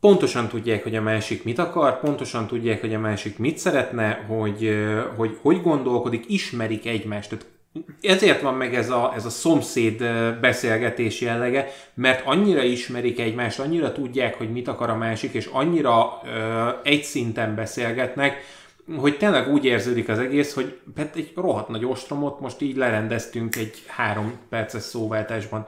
[0.00, 4.74] pontosan tudják, hogy a másik mit akar, pontosan tudják, hogy a másik mit szeretne, hogy
[5.16, 7.28] hogy, hogy gondolkodik, ismerik egymást.
[7.28, 7.46] Tehát
[8.02, 10.04] ezért van meg ez a, ez a szomszéd
[10.40, 16.20] beszélgetés jellege, mert annyira ismerik egymást, annyira tudják, hogy mit akar a másik, és annyira
[16.24, 18.44] ö, egy szinten beszélgetnek,
[18.96, 23.56] hogy tényleg úgy érződik az egész, hogy hát egy rohadt nagy ostromot most így lerendeztünk
[23.56, 25.66] egy három perces szóváltásban.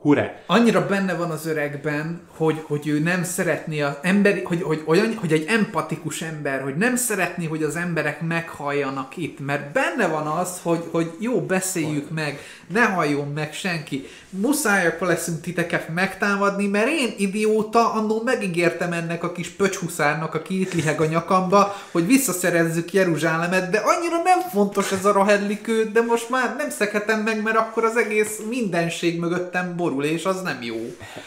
[0.00, 0.38] Hurrá!
[0.46, 5.14] annyira benne van az öregben, hogy, hogy ő nem szeretné az emberi, hogy, hogy, olyan,
[5.14, 10.26] hogy egy empatikus ember, hogy nem szeretné, hogy az emberek meghalljanak itt, mert benne van
[10.26, 14.06] az, hogy, hogy jó, beszéljük meg, ne halljon meg senki.
[14.30, 20.60] Muszáj akkor leszünk titeket megtámadni, mert én idióta annó megígértem ennek a kis pöcshuszárnak, aki
[20.60, 26.02] itt liheg a nyakamba, hogy visszaszerezzük Jeruzsálemet, de annyira nem fontos ez a rohedlikő, de
[26.02, 30.62] most már nem szekhetem meg, mert akkor az egész mindenség mögöttem borul, és az nem
[30.62, 30.76] jó.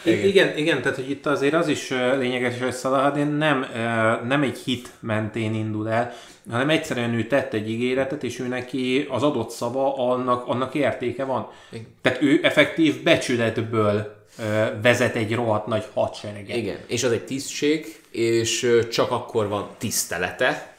[0.04, 0.26] Igen.
[0.26, 3.66] igen, igen, tehát hogy itt azért az is lényeges, hogy Szalahadin nem,
[4.26, 6.12] nem egy hit mentén indul el,
[6.50, 11.24] hanem egyszerűen ő tett egy ígéretet, és ő neki az adott szava, annak, annak értéke
[11.24, 11.48] van.
[11.70, 11.86] Igen.
[12.02, 14.20] Tehát ő effektív becsületből
[14.82, 16.56] vezet egy rohadt nagy hadsereget.
[16.56, 20.72] Igen, és az egy tisztség, és csak akkor van tisztelete,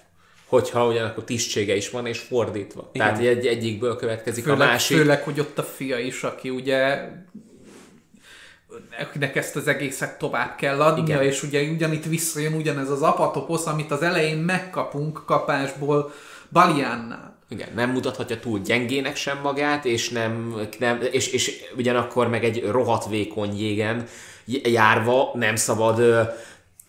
[0.45, 2.89] hogyha ugyanakkor tisztsége is van, és fordítva.
[2.93, 3.07] Igen.
[3.07, 4.97] Tehát egy, egyikből következik Főleg, a másik.
[4.97, 6.99] főleg, hogy ott a fia is, aki ugye
[8.99, 11.23] akinek ezt az egészet tovább kell adnia, Igen.
[11.23, 16.13] és ugye ugyanitt visszajön ugyanez az apatoposz, amit az elején megkapunk kapásból
[16.51, 17.33] Baliánnál.
[17.49, 22.63] Igen, nem mutathatja túl gyengének sem magát, és, nem, nem, és, és ugyanakkor meg egy
[22.71, 24.07] rohadt vékony jégen
[24.63, 26.21] járva nem szabad ö,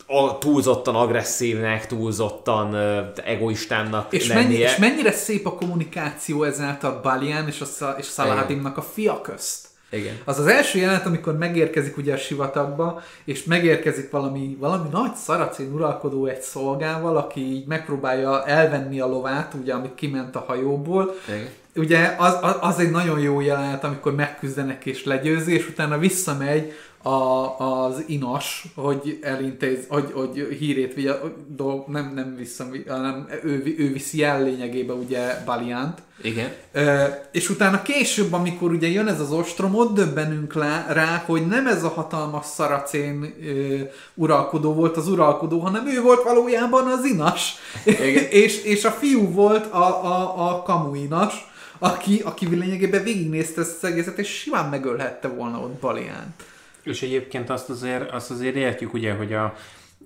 [0.07, 7.49] a, túlzottan agresszívnek, túlzottan ö, egoistának És, mennyi, és mennyire szép a kommunikáció ezáltal Balián
[7.49, 9.64] és, a, és Saladinnak a fia közt.
[9.95, 10.15] Igen.
[10.25, 15.73] Az az első jelenet, amikor megérkezik ugye a sivatagba, és megérkezik valami, valami nagy szaracén
[15.73, 21.15] uralkodó egy szolgával, aki így megpróbálja elvenni a lovát, ugye, amit kiment a hajóból.
[21.29, 21.49] Igen.
[21.77, 26.73] Ugye az, az, az egy nagyon jó jelenet, amikor megküzdenek és legyőzi, és utána visszamegy
[27.05, 31.13] a, az inas, hogy elintéz, hogy, hogy hírét vigye,
[31.47, 36.03] dolg, nem, nem vissza, hanem ő, ő viszi el lényegében ugye Baliánt.
[36.23, 36.53] Igen.
[36.73, 41.47] Ö, és utána később, amikor ugye jön ez az ostrom, ott döbbenünk lá, rá, hogy
[41.47, 43.79] nem ez a hatalmas szaracén ö,
[44.15, 47.55] uralkodó volt az uralkodó, hanem ő volt valójában az inas.
[47.85, 48.25] Igen.
[48.45, 53.91] és, és a fiú volt a, a, a kamuinas, aki, aki lényegében végignézte ezt az
[53.91, 56.53] egészet, és simán megölhette volna ott Baliánt.
[56.85, 59.55] És egyébként azt azért, azt azért értjük ugye, hogy a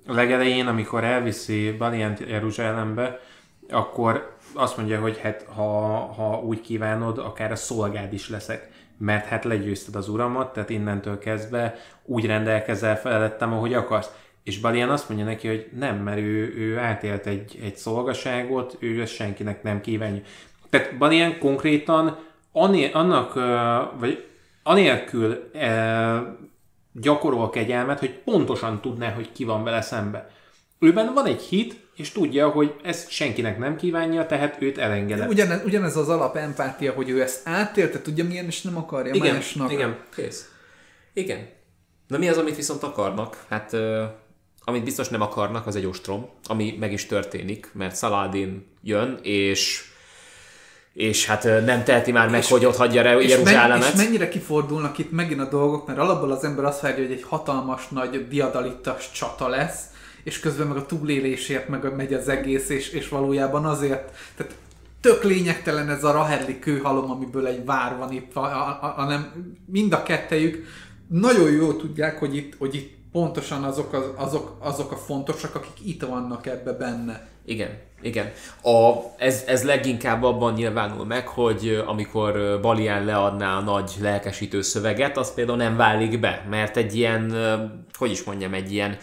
[0.07, 3.20] legelején, amikor elviszi Balient Jeruzsálembe,
[3.70, 5.62] akkor azt mondja, hogy hát ha,
[5.97, 8.68] ha úgy kívánod, akár a szolgád is leszek.
[8.99, 11.74] Mert hát legyőzted az uramat, tehát innentől kezdve
[12.05, 14.11] úgy rendelkezel felettem, ahogy akarsz.
[14.43, 19.01] És Balian azt mondja neki, hogy nem, mert ő, ő átélt egy, egy szolgaságot, ő
[19.01, 20.20] ezt senkinek nem kívánja.
[20.70, 22.18] Tehát Balian konkrétan
[22.53, 23.35] anné, annak,
[23.99, 24.24] vagy
[24.62, 25.51] anélkül
[27.01, 30.30] gyakorol kegyelmet, hogy pontosan tudná, hogy ki van vele szembe.
[30.78, 35.28] Őben van egy hit, és tudja, hogy ezt senkinek nem kívánja, tehát őt elengedett.
[35.28, 39.34] Ugyanez, ugyanez az alap empátia, hogy ő ezt átélte, tudja milyen, és nem akarja Igen,
[39.34, 39.72] másnak.
[39.72, 40.51] igen, kész.
[41.12, 41.49] Igen.
[42.07, 43.44] Na mi az, amit viszont akarnak?
[43.49, 44.03] Hát, uh,
[44.64, 49.84] amit biztos nem akarnak, az egy ostrom, ami meg is történik, mert Saladin jön, és
[50.99, 53.88] és hát nem teheti már meg, És- hogy ott hagyja re- És, men- Jeruzsálemet.
[53.88, 57.22] és mennyire kifordulnak itt megint a dolgok, mert alapból az ember azt várja, hogy egy
[57.28, 59.80] hatalmas nagy diadalittas csata lesz,
[60.24, 64.55] és közben meg a túlélésért meg megy az egész, és, és valójában azért, tehát
[65.01, 68.32] tök lényegtelen ez a Rahelli kőhalom, amiből egy vár van itt,
[68.80, 70.66] hanem mind a kettejük
[71.09, 75.86] nagyon jól tudják, hogy itt, hogy itt pontosan azok, az, azok, azok a fontosak, akik
[75.86, 77.28] itt vannak ebbe benne.
[77.44, 77.70] Igen,
[78.03, 78.32] igen.
[78.62, 85.16] A, ez, ez leginkább abban nyilvánul meg, hogy amikor Balián leadná a nagy lelkesítő szöveget,
[85.16, 87.34] az például nem válik be, mert egy ilyen,
[87.99, 88.99] hogy is mondjam, egy ilyen,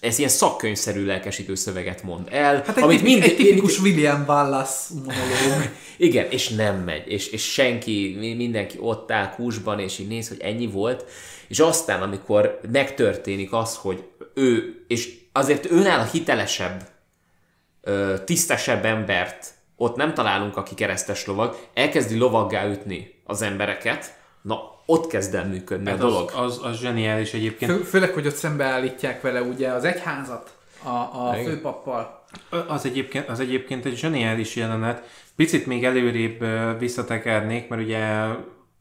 [0.00, 4.94] ez ilyen szakkönyvszerű lelkesítő szöveget mond el, Hát egy, amit mind- egy tipikus William Wallace
[4.94, 5.70] monológ.
[5.96, 10.28] Igen, és nem megy, és, és senki, mi- mindenki ott áll kúsban, és így néz,
[10.28, 11.04] hogy ennyi volt,
[11.48, 16.88] és aztán, amikor megtörténik az, hogy ő, és azért őnál a hitelesebb,
[17.82, 24.58] ö, tisztesebb embert ott nem találunk, aki keresztes lovag, elkezdi lovaggá ütni az embereket, na
[24.86, 26.30] ott kezd el működni Hát a dolog.
[26.36, 27.70] az, az, az zseniális egyébként.
[27.70, 30.88] Fő, főleg, hogy ott szembeállítják vele ugye az egyházat a,
[31.28, 31.44] a Igen.
[31.44, 32.24] főpappal.
[32.68, 35.08] Az egyébként, az egyébként egy zseniális jelenet.
[35.36, 36.44] Picit még előrébb
[36.78, 38.24] visszatekernék, mert ugye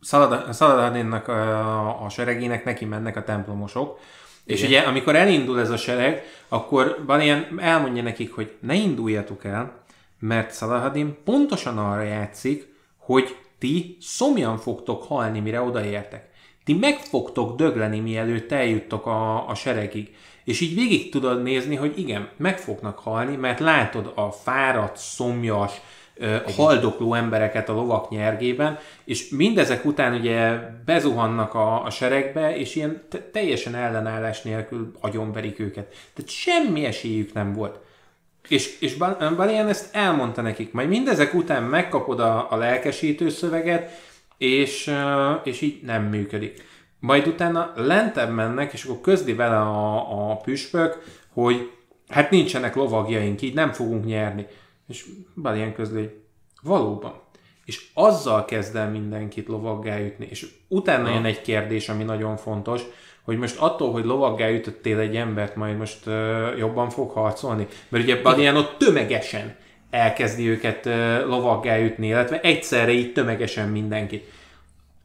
[0.01, 3.99] Szalad- Szaladinnak a, a seregének neki mennek a templomosok,
[4.45, 9.45] és ugye amikor elindul ez a sereg, akkor van ilyen, elmondja nekik, hogy ne induljatok
[9.45, 9.83] el,
[10.19, 16.29] mert Szaladin pontosan arra játszik, hogy ti szomjan fogtok halni, mire odaértek.
[16.63, 20.15] Ti meg fogtok dögleni, mielőtt eljuttok a, a seregig.
[20.43, 25.71] És így végig tudod nézni, hogy igen, meg fognak halni, mert látod a fáradt, szomjas,
[26.55, 33.01] haldokló embereket a lovak nyergében, és mindezek után ugye bezuhannak a, a seregbe, és ilyen
[33.09, 35.95] te- teljesen ellenállás nélkül agyonverik őket.
[36.13, 37.79] Tehát semmi esélyük nem volt.
[38.47, 40.71] És, és Bal- Balian ezt elmondta nekik.
[40.71, 43.89] Majd mindezek után megkapod a, a lelkesítő szöveget,
[44.37, 44.93] és,
[45.43, 46.63] és így nem működik.
[46.99, 51.03] Majd utána lentebb mennek, és akkor közli vele a, a püspök,
[51.33, 51.71] hogy
[52.09, 54.45] hát nincsenek lovagjaink, így nem fogunk nyerni.
[54.91, 55.05] És
[55.41, 56.11] Balian közli, hogy
[56.61, 57.13] valóban.
[57.65, 60.27] És azzal kezd el mindenkit lovaggá ütni.
[60.29, 62.81] És utána jön egy kérdés, ami nagyon fontos,
[63.21, 67.67] hogy most attól, hogy lovaggá ütöttél egy embert, majd most uh, jobban fog harcolni.
[67.89, 69.55] Mert ugye Balian ott tömegesen
[69.89, 74.31] elkezdi őket uh, lovaggá ütni, illetve egyszerre így tömegesen mindenkit.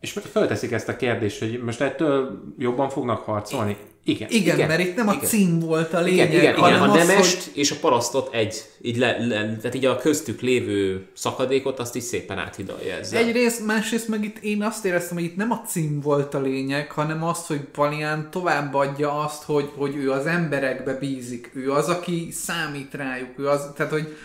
[0.07, 3.77] És fölteszik ezt a kérdést, hogy most ettől jobban fognak harcolni?
[4.05, 4.29] Igen.
[4.31, 5.25] Igen, Igen, mert itt nem a igen.
[5.25, 8.35] cím volt a lényeg, Igen, igen, igen, hanem a az, nemest hogy és a parasztot
[8.35, 13.23] egy, így le, le, tehát így a köztük lévő szakadékot azt így szépen áthidalja ezzel.
[13.23, 16.91] Egyrészt, másrészt meg itt én azt éreztem, hogy itt nem a cím volt a lényeg,
[16.91, 21.51] hanem az, hogy Palián továbbadja azt, hogy, hogy ő az emberekbe bízik.
[21.55, 23.39] Ő az, aki számít rájuk.
[23.39, 24.17] Ő az, tehát, hogy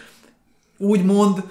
[0.78, 1.44] úgymond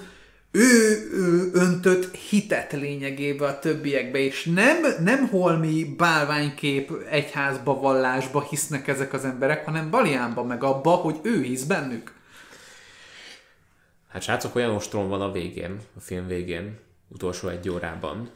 [0.51, 8.87] ő, ő öntött hitet lényegébe a többiekbe, és nem, nem holmi bálványkép egyházba, vallásba hisznek
[8.87, 12.13] ezek az emberek, hanem Baliánba, meg abba, hogy ő hisz bennük.
[14.09, 18.29] Hát srácok, olyan ostrom van a végén, a film végén, utolsó egy órában,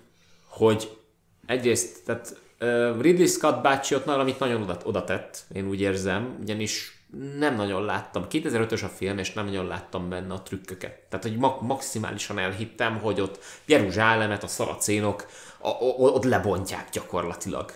[0.47, 0.97] hogy
[1.45, 6.37] egyrészt, tehát uh, Ridley Scott bácsi ott valamit nagyon oda, oda tett, én úgy érzem,
[6.41, 7.04] ugyanis
[7.37, 10.99] nem nagyon láttam, 2005-ös a film, és nem nagyon láttam benne a trükköket.
[11.09, 15.25] Tehát, hogy ma- maximálisan elhittem, hogy ott Jeruzsálemet, a szaracénok
[15.57, 17.73] a, a, ott lebontják gyakorlatilag.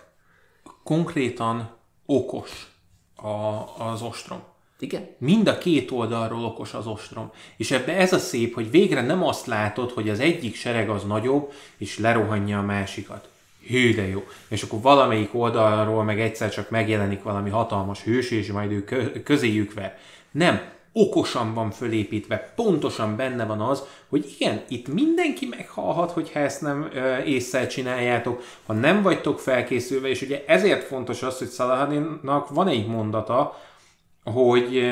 [0.83, 2.71] Konkrétan okos
[3.15, 4.43] a, az ostrom.
[4.79, 5.15] Igen?
[5.17, 7.31] Mind a két oldalról okos az ostrom.
[7.57, 11.03] És ebbe ez a szép, hogy végre nem azt látod, hogy az egyik sereg az
[11.03, 13.29] nagyobb, és lerohanja a másikat.
[13.69, 14.23] Hű, de jó.
[14.47, 19.23] És akkor valamelyik oldalról meg egyszer csak megjelenik valami hatalmas hős, és majd ő kö-
[19.23, 19.97] közéjük ver.
[20.31, 20.61] Nem.
[20.93, 26.89] Okosan van fölépítve, pontosan benne van az, hogy igen, itt mindenki meghalhat, hogyha ezt nem
[26.93, 32.67] ö, észre csináljátok, ha nem vagytok felkészülve, és ugye ezért fontos az, hogy Szalahadinnak van
[32.67, 33.59] egy mondata,
[34.23, 34.83] hogy,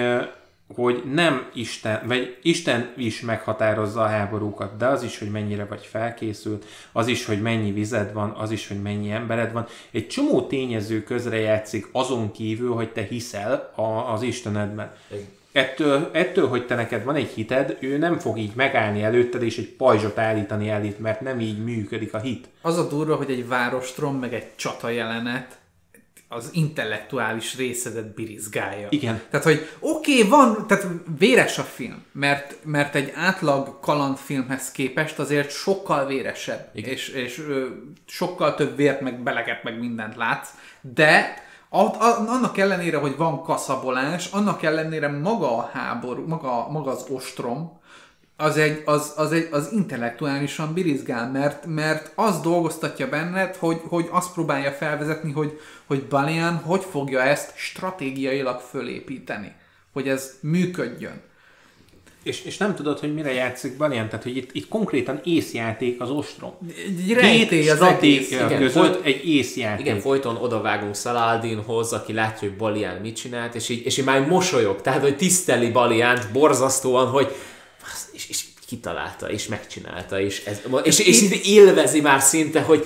[0.76, 5.86] hogy nem Isten, vagy Isten is meghatározza a háborúkat, de az is, hogy mennyire vagy
[5.86, 9.66] felkészült, az is, hogy mennyi vized van, az is, hogy mennyi embered van.
[9.92, 14.94] Egy csomó tényező közrejátszik azon kívül, hogy te hiszel a, az Istenedben.
[15.52, 19.58] ettől, ettől, hogy te neked van egy hited, ő nem fog így megállni előtted, és
[19.58, 22.48] egy pajzsot állítani elét, mert nem így működik a hit.
[22.62, 25.58] Az a durva, hogy egy várostrom, meg egy csata jelenet
[26.30, 28.88] az intellektuális részedet birizgálja.
[28.90, 29.22] Igen.
[29.30, 35.20] Tehát, hogy oké, okay, van, tehát véres a film, mert, mert egy átlag kalandfilmhez képest
[35.20, 36.92] azért sokkal véresebb, Igen.
[36.92, 37.68] és, és ö,
[38.06, 40.50] sokkal több vért, meg beleget, meg mindent látsz,
[40.82, 46.92] de a, a, annak ellenére, hogy van kaszabolás, annak ellenére maga a háború, maga, maga
[46.92, 47.77] az ostrom,
[48.38, 54.08] az, egy, az, az, egy, az intellektuálisan birizgál, mert, mert az dolgoztatja benned, hogy, hogy
[54.12, 59.52] azt próbálja felvezetni, hogy, hogy Balian hogy fogja ezt stratégiailag fölépíteni,
[59.94, 61.22] hogy ez működjön.
[62.24, 66.10] És, és nem tudod, hogy mire játszik Balian, tehát hogy itt, itt konkrétan észjáték az
[66.10, 66.52] ostrom.
[66.88, 68.32] Egy rejtély az egész.
[68.32, 69.86] Igen, között folyt, egy észjáték.
[69.86, 74.28] Igen, folyton odavágunk Szaladinhoz, aki látja, hogy Balian mit csinált, és így, és így már
[74.28, 77.36] mosolyog, tehát hogy tiszteli Baliánt borzasztóan, hogy
[78.12, 82.86] és, és kitalálta, és megcsinálta, és, ez, és, és, és élvezi már szinte, hogy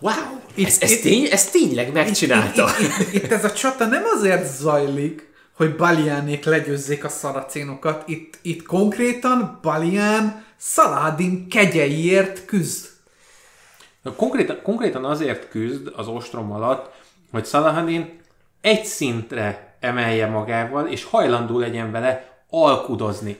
[0.00, 0.14] wow,
[0.54, 2.70] itt, ez, ez, itt, tény, ez tényleg megcsinálta.
[2.80, 8.08] Itt, itt, itt, itt ez a csata nem azért zajlik, hogy Baliánék legyőzzék a szaracénokat,
[8.08, 12.86] itt, itt konkrétan Balián Szaladin kegyeiért küzd.
[14.16, 16.90] Konkrétan, konkrétan azért küzd az ostrom alatt,
[17.30, 18.18] hogy Szaladin
[18.60, 23.38] egy szintre emelje magával, és hajlandó legyen vele alkudozni.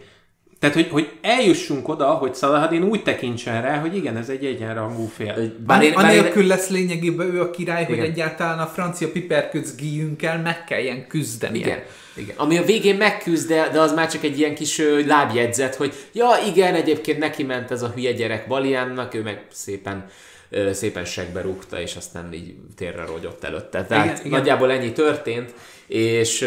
[0.71, 5.07] Tehát, hogy, hogy eljussunk oda, hogy Szalahadin úgy tekintsen rá, hogy igen, ez egy egyenrangú
[5.17, 5.53] fél.
[5.67, 6.49] Bár én, Anélkül én...
[6.49, 7.99] lesz lényegében ő a király, igen.
[7.99, 11.59] hogy egyáltalán a francia piperköc gíjünkkel meg kelljen küzdeni.
[11.59, 11.79] Igen.
[12.17, 12.37] Igen.
[12.37, 15.95] Ami a végén megküzd, de, de az már csak egy ilyen kis ö, lábjegyzet, hogy
[16.13, 20.07] ja igen, egyébként neki ment ez a hülye gyerek Baliánnak, ő meg szépen
[20.51, 23.85] ö, szépen segbe rúgta, és aztán így térre rogyott előtte.
[23.85, 24.39] Tehát igen, igen.
[24.39, 25.55] nagyjából ennyi történt,
[25.87, 26.41] és,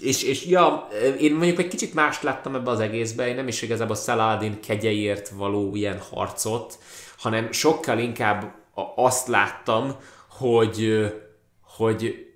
[0.00, 0.88] és, és ja,
[1.18, 5.28] én mondjuk egy kicsit mást láttam ebbe az egészbe, én nem is igazából Saladin kegyeiért
[5.28, 6.78] való ilyen harcot,
[7.18, 8.54] hanem sokkal inkább
[8.96, 9.96] azt láttam,
[10.28, 11.06] hogy,
[11.62, 12.26] hogy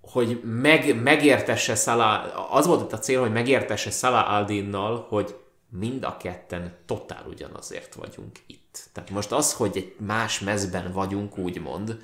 [0.00, 5.36] hogy meg, megértesse Salah, az volt a cél, hogy megértesse Salah Aldinnal, hogy
[5.68, 8.88] mind a ketten totál ugyanazért vagyunk itt.
[8.92, 11.98] Tehát most az, hogy egy más mezben vagyunk, úgymond,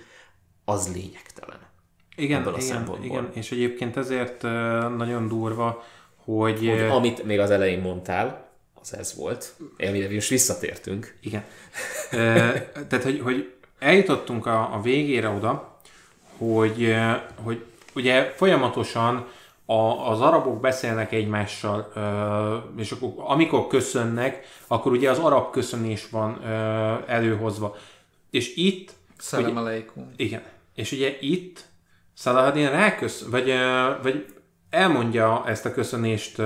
[0.64, 1.65] az lényegtelen.
[2.16, 3.06] Igen, ebből a igen, szempontból.
[3.06, 4.42] igen, és egyébként ezért
[4.96, 5.84] nagyon durva,
[6.24, 6.68] hogy...
[6.68, 6.80] hogy...
[6.80, 8.48] Amit még az elején mondtál,
[8.80, 9.56] az ez volt.
[9.78, 11.16] Amire most visszatértünk.
[11.20, 11.44] Igen.
[12.88, 15.78] Tehát, hogy, hogy eljutottunk a, a végére oda,
[16.36, 16.94] hogy,
[17.42, 17.64] hogy
[17.94, 19.26] ugye folyamatosan
[19.66, 21.92] a, az arabok beszélnek egymással,
[22.76, 26.44] és akkor amikor köszönnek, akkor ugye az arab köszönés van
[27.06, 27.76] előhozva.
[28.30, 28.92] És itt...
[29.18, 30.12] Szalem aleikum.
[30.16, 30.42] Igen.
[30.74, 31.64] És ugye itt
[32.18, 33.52] Saladin rákösz, vagy,
[34.02, 34.26] vagy
[34.70, 36.36] elmondja ezt a köszönést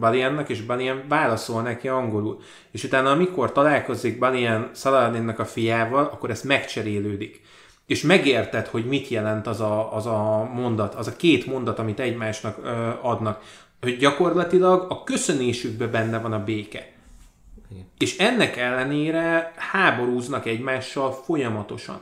[0.00, 2.40] Baliennek, és Balien válaszol neki angolul.
[2.70, 7.40] És utána, amikor találkozik Balien Saladinnak a fiával, akkor ez megcserélődik.
[7.86, 12.00] És megérted, hogy mit jelent az a, az a mondat, az a két mondat, amit
[12.00, 13.42] egymásnak ö, adnak.
[13.80, 16.88] Hogy gyakorlatilag a köszönésükben benne van a béke.
[17.70, 17.84] Igen.
[17.98, 22.00] És ennek ellenére háborúznak egymással folyamatosan.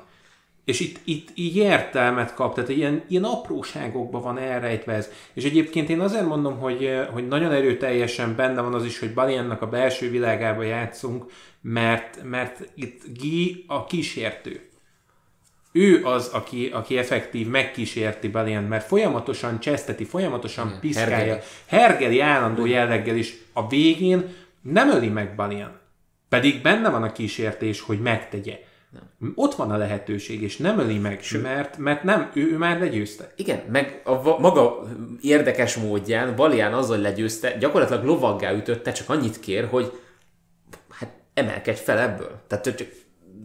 [0.64, 5.10] És itt, itt így értelmet kap, tehát ilyen, ilyen apróságokban van elrejtve ez.
[5.34, 9.62] És egyébként én azért mondom, hogy, hogy nagyon erőteljesen benne van az is, hogy Baliennak
[9.62, 11.24] a belső világába játszunk,
[11.60, 14.68] mert, mert itt Guy a kísértő.
[15.72, 22.20] Ő az, aki, aki effektív megkísérti Balient, mert folyamatosan cseszteti, folyamatosan Igen, piszkálja, hergeli, hergeli
[22.20, 23.34] állandó jelleggel is.
[23.52, 25.82] A végén nem öli meg Balient.
[26.28, 28.58] Pedig benne van a kísértés, hogy megtegye.
[28.95, 29.32] Nem.
[29.34, 31.42] Ott van a lehetőség, és nem öli meg, Sőt.
[31.42, 33.32] mert, mert nem, ő, ő már legyőzte.
[33.36, 34.88] Igen, meg a maga
[35.20, 40.01] érdekes módján Balián azzal legyőzte, gyakorlatilag lovaggá ütötte, csak annyit kér, hogy
[40.90, 42.40] hát emelkedj fel ebből.
[42.47, 42.88] Tehát csak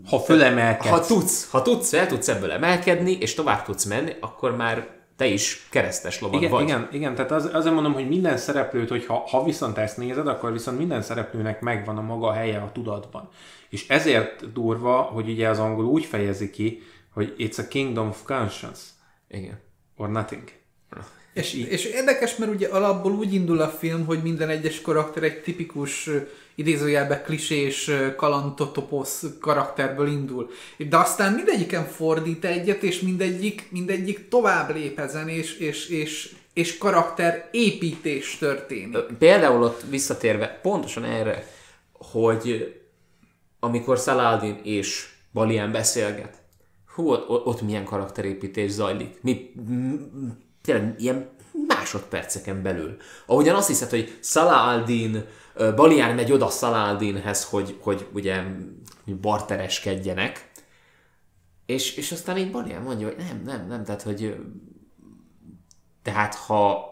[0.09, 0.89] ha fölemelkedsz.
[0.89, 4.87] Ha tudsz, ha tudsz, el tudsz ebből emelkedni, és tovább tudsz menni, akkor már
[5.19, 6.63] te is keresztes lovag igen, vagy.
[6.63, 10.27] Igen, igen, tehát az, azért mondom, hogy minden szereplőt, hogy ha, ha viszont ezt nézed,
[10.27, 13.29] akkor viszont minden szereplőnek megvan a maga helye a tudatban.
[13.69, 16.81] És ezért durva, hogy ugye az angol úgy fejezi ki,
[17.13, 18.81] hogy it's a kingdom of conscience.
[19.27, 19.59] Igen.
[19.97, 20.43] Or nothing.
[21.33, 25.41] És, és érdekes, mert ugye alapból úgy indul a film, hogy minden egyes karakter egy
[25.41, 26.09] tipikus
[26.59, 30.49] idézőjelbe klisés kalantotoposz karakterből indul.
[30.89, 36.77] De aztán mindegyiken fordít egyet, és mindegyik, mindegyik tovább lép ezen, és, és, és, és
[36.77, 38.97] karakter építés történik.
[39.17, 41.47] Például ott visszatérve pontosan erre,
[41.93, 42.75] hogy
[43.59, 46.41] amikor Saladin és Balian beszélget,
[46.95, 49.21] hú, ott, ott milyen karakterépítés zajlik.
[49.21, 49.51] Mi,
[50.61, 51.29] tényleg ilyen
[51.93, 52.97] másodperceken belül.
[53.25, 55.25] Ahogyan azt hiszed, hogy Salah al-Din,
[55.75, 57.01] Balián megy oda Salah
[57.43, 58.43] hogy, hogy ugye
[59.21, 60.51] bartereskedjenek,
[61.65, 64.35] és, és aztán így Balián mondja, hogy nem, nem, nem, tehát, hogy
[66.01, 66.87] tehát ha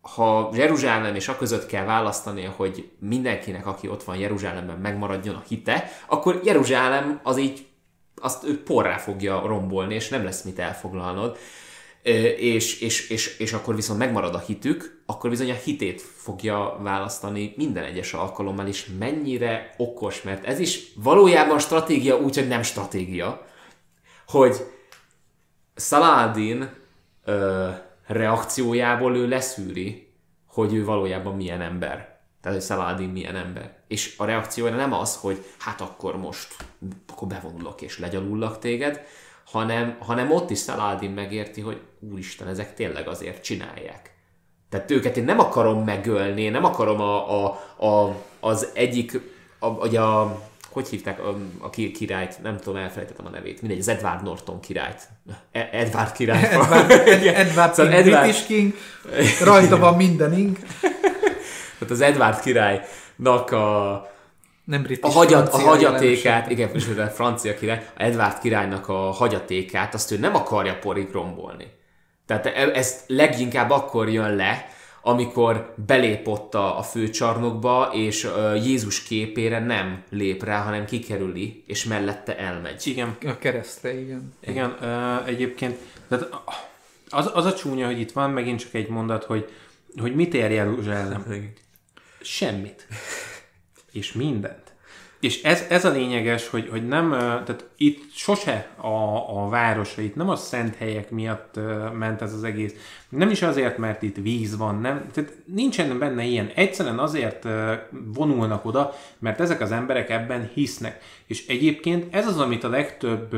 [0.00, 5.42] ha Jeruzsálem és a között kell választani, hogy mindenkinek, aki ott van Jeruzsálemben megmaradjon a
[5.48, 7.66] hite, akkor Jeruzsálem az így
[8.14, 11.38] azt ő porrá fogja rombolni, és nem lesz mit elfoglalnod,
[12.02, 17.54] és, és, és, és akkor viszont megmarad a hitük, akkor bizony a hitét fogja választani
[17.56, 23.46] minden egyes alkalommal, és mennyire okos, mert ez is valójában stratégia úgy, nem stratégia,
[24.26, 24.56] hogy
[25.76, 26.70] Saladin
[28.06, 30.12] reakciójából ő leszűri,
[30.46, 32.18] hogy ő valójában milyen ember.
[32.40, 33.76] Tehát, hogy Saladin milyen ember.
[33.88, 36.54] És a reakciója nem az, hogy hát akkor most
[37.12, 39.06] akkor bevonulok és legyalullak téged,
[39.50, 44.16] hanem, hanem ott is Saladin megérti, hogy úristen, ezek tényleg azért csinálják.
[44.68, 49.20] Tehát őket én nem akarom megölni, nem akarom a, a, a, az egyik,
[49.58, 50.40] a, a, a
[50.70, 55.08] hogy hívták a, a királyt, nem tudom, elfelejtettem a nevét, mindegy, az Edward Norton királyt.
[55.52, 56.44] E- Edward király.
[56.52, 58.22] Edward, Edward, szóval King, Edward...
[58.22, 58.74] British King,
[59.48, 60.58] rajta van mindenink.
[61.78, 63.92] Tehát az Edward királynak a,
[64.68, 69.10] nem British, a, hagyat, a hagyatékát, igen, és a francia király, a Edward királynak a
[69.10, 71.66] hagyatékát, azt ő nem akarja porig rombolni.
[72.26, 74.68] Tehát e- ez leginkább akkor jön le,
[75.02, 78.28] amikor belépott a, a főcsarnokba, és
[78.64, 82.86] Jézus képére nem lép rá, hanem kikerüli, és mellette elmegy.
[82.86, 83.16] Igen.
[83.26, 84.34] A keresztre, igen.
[84.40, 86.28] Igen, uh, egyébként tehát
[87.08, 89.48] az, az a csúnya, hogy itt van megint csak egy mondat, hogy,
[90.00, 91.24] hogy mit ér Jeruzsálem?
[92.20, 92.86] Semmit.
[93.98, 94.72] És mindent.
[95.20, 98.86] És ez, ez a lényeges, hogy, hogy nem, tehát itt sose a,
[99.42, 101.60] a városa, itt nem a szent helyek miatt
[101.98, 102.74] ment ez az egész.
[103.08, 106.50] Nem is azért, mert itt víz van, nem, tehát nincsen benne ilyen.
[106.54, 107.46] Egyszerűen azért
[108.14, 111.02] vonulnak oda, mert ezek az emberek ebben hisznek.
[111.26, 113.36] És egyébként ez az, amit a legtöbb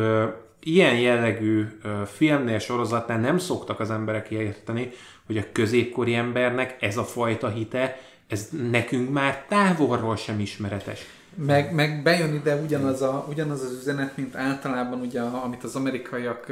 [0.63, 1.67] ilyen jellegű
[2.07, 4.91] filmnél, sorozatnál nem szoktak az emberek érteni,
[5.27, 7.99] hogy a középkori embernek ez a fajta hite,
[8.31, 11.07] ez nekünk már távolról sem ismeretes.
[11.35, 16.47] Meg, meg bejön ide ugyanaz, a, ugyanaz az üzenet, mint általában, ugye, amit az amerikaiak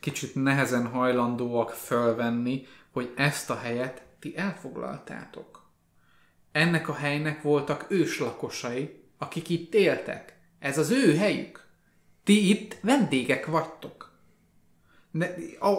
[0.00, 5.70] kicsit nehezen hajlandóak fölvenni, hogy ezt a helyet ti elfoglaltátok.
[6.52, 10.36] Ennek a helynek voltak őslakosai, akik itt éltek.
[10.58, 11.64] Ez az ő helyük.
[12.24, 13.95] Ti itt vendégek vagytok.
[15.18, 15.26] Ne,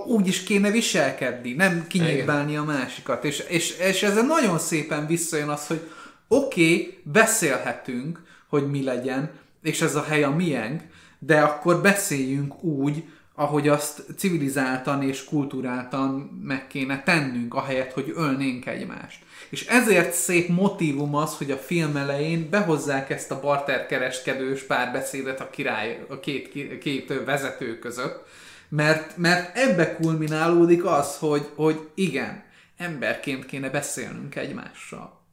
[0.06, 3.24] úgy is kéne viselkedni, nem kinyírbálni a másikat.
[3.24, 5.90] És, és, és ezzel nagyon szépen visszajön az, hogy
[6.28, 9.32] oké, okay, beszélhetünk, hogy mi legyen,
[9.62, 10.82] és ez a hely a miénk,
[11.20, 13.04] de akkor beszéljünk úgy,
[13.36, 16.12] ahogy azt civilizáltan és kulturáltan
[16.44, 19.24] meg kéne tennünk, ahelyett, hogy ölnénk egymást.
[19.50, 25.50] És ezért szép motivum az, hogy a film elején behozzák ezt a barterkereskedős párbeszédet a
[25.50, 28.26] király, a két, két vezető között,
[28.70, 32.44] mert, mert ebbe kulminálódik az, hogy, hogy igen,
[32.78, 35.26] emberként kéne beszélnünk egymással.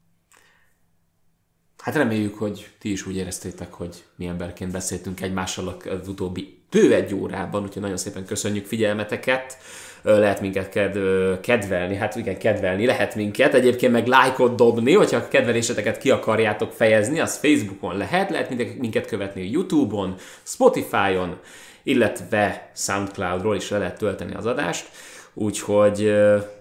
[1.77, 6.93] Hát reméljük, hogy ti is úgy éreztétek, hogy mi emberként beszéltünk egymással az utóbbi bő
[6.93, 9.57] egy órában, úgyhogy nagyon szépen köszönjük figyelmeteket.
[10.01, 10.97] Lehet minket ked,
[11.41, 16.71] kedvelni, hát igen, kedvelni lehet minket, egyébként meg lájkot dobni, hogyha a kedveléseteket ki akarjátok
[16.71, 21.39] fejezni, az Facebookon lehet, lehet minket követni Youtube-on, Spotify-on,
[21.85, 24.89] illetve Soundcloud-ról is le lehet tölteni az adást,
[25.33, 26.15] úgyhogy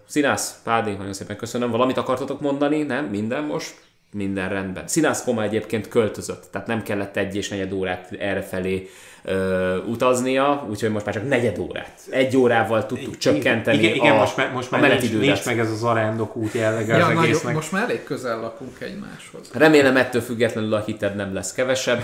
[0.07, 3.05] Színász, Pádi, nagyon szépen köszönöm, valamit akartatok mondani, nem?
[3.05, 3.84] Minden most?
[4.15, 4.87] Minden rendben.
[4.87, 8.91] Színász Koma egyébként költözött, tehát nem kellett egy és negyed órát errefelé
[9.25, 12.01] ö, utaznia, úgyhogy most már csak negyed órát.
[12.11, 15.59] Egy órával tudtuk igen, csökkenteni igen, igen, a, most már, most már nincs, nincs meg
[15.59, 17.55] ez az arándok út jellege ja, az egésznek.
[17.55, 19.51] Most már elég közel lakunk egymáshoz.
[19.53, 22.01] Remélem ettől függetlenül a hited nem lesz kevesebb.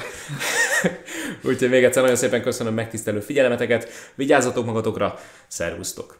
[1.48, 6.19] úgyhogy még egyszer nagyon szépen köszönöm megtisztelő figyelmeteket, vigyázzatok magatokra, szervusztok!